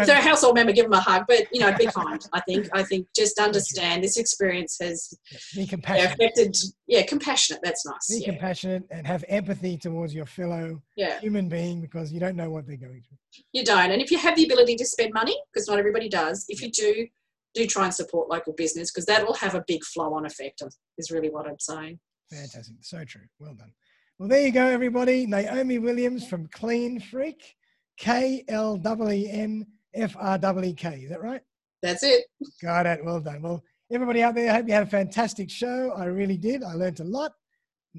If 0.00 0.06
they're 0.06 0.18
a 0.18 0.22
household 0.22 0.54
member, 0.56 0.72
give 0.72 0.84
them 0.86 0.92
a 0.94 1.00
hug, 1.00 1.24
but 1.28 1.46
you 1.52 1.60
know, 1.60 1.72
be 1.76 1.86
kind. 1.86 2.24
I 2.32 2.40
think. 2.40 2.68
I 2.72 2.82
think 2.82 3.06
just 3.14 3.38
understand 3.38 4.02
this 4.02 4.16
experience 4.16 4.76
has 4.80 5.12
be 5.54 5.62
yeah, 5.62 5.66
compassionate. 5.66 6.12
affected. 6.14 6.56
Yeah, 6.86 7.02
compassionate. 7.02 7.60
That's 7.62 7.84
nice. 7.86 8.08
Be 8.08 8.20
Yeah, 8.24 8.30
compassionate 8.32 8.84
and 8.90 9.06
have 9.06 9.24
empathy 9.28 9.76
towards 9.76 10.14
your 10.14 10.26
fellow 10.26 10.82
yeah, 10.96 11.20
human 11.20 11.48
being 11.48 11.80
because 11.80 12.12
you 12.12 12.20
don't 12.20 12.36
know 12.36 12.50
what 12.50 12.66
they're 12.66 12.76
going 12.76 13.02
through. 13.08 13.18
you 13.52 13.64
don't. 13.64 13.90
And 13.90 14.00
if 14.02 14.10
you 14.10 14.18
have 14.18 14.36
the 14.36 14.44
ability 14.44 14.76
to 14.76 14.84
spend 14.86 15.12
money, 15.12 15.36
because 15.52 15.68
not 15.68 15.78
everybody 15.78 16.08
does, 16.08 16.44
if 16.48 16.62
you 16.62 16.70
do, 16.70 17.06
do 17.54 17.66
try 17.66 17.84
and 17.84 17.94
support 17.94 18.28
local 18.30 18.52
business 18.54 18.90
because 18.90 19.06
that 19.06 19.24
will 19.26 19.34
have 19.34 19.54
a 19.54 19.64
big 19.66 19.84
flow-on 19.84 20.26
effect. 20.26 20.62
Is 20.98 21.10
really 21.10 21.30
what 21.30 21.46
I'm 21.46 21.58
saying. 21.60 21.98
Fantastic. 22.30 22.76
So 22.80 23.04
true. 23.04 23.22
Well 23.38 23.54
done. 23.54 23.72
Well, 24.18 24.28
there 24.28 24.40
you 24.46 24.52
go, 24.52 24.66
everybody. 24.66 25.26
Naomi 25.26 25.78
Williams 25.78 26.26
from 26.26 26.46
Kleen 26.48 27.02
Freek, 27.02 27.54
K 27.96 28.44
L 28.48 28.80
E 29.10 29.28
N 29.30 29.66
F 29.94 30.16
R 30.18 30.38
E 30.38 30.68
E 30.68 30.74
K. 30.74 31.00
Is 31.04 31.10
that 31.10 31.22
right? 31.22 31.40
That's 31.82 32.02
it. 32.02 32.24
Got 32.62 32.86
it. 32.86 33.04
Well 33.04 33.20
done. 33.20 33.42
Well, 33.42 33.62
everybody 33.92 34.22
out 34.22 34.34
there, 34.34 34.50
I 34.50 34.54
hope 34.54 34.66
you 34.66 34.74
had 34.74 34.84
a 34.84 34.90
fantastic 34.90 35.50
show. 35.50 35.92
I 35.96 36.06
really 36.06 36.36
did. 36.36 36.62
I 36.62 36.72
learned 36.72 37.00
a 37.00 37.04
lot. 37.04 37.32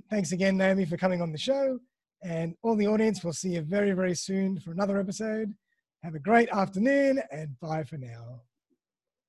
Thanks 0.10 0.32
again, 0.32 0.58
Naomi, 0.58 0.86
for 0.86 0.98
coming 0.98 1.22
on 1.22 1.32
the 1.32 1.38
show. 1.38 1.80
And 2.24 2.56
all 2.64 2.76
the 2.76 2.88
audience, 2.88 3.24
we'll 3.24 3.34
see 3.34 3.50
you 3.50 3.62
very, 3.62 3.92
very 3.92 4.16
soon 4.16 4.60
for 4.60 4.72
another 4.72 5.00
episode. 5.00 5.54
Have 6.04 6.16
a 6.16 6.20
great 6.20 6.50
afternoon 6.50 7.22
and 7.32 7.60
bye 7.60 7.84
for 7.84 7.98
now. 7.98 8.42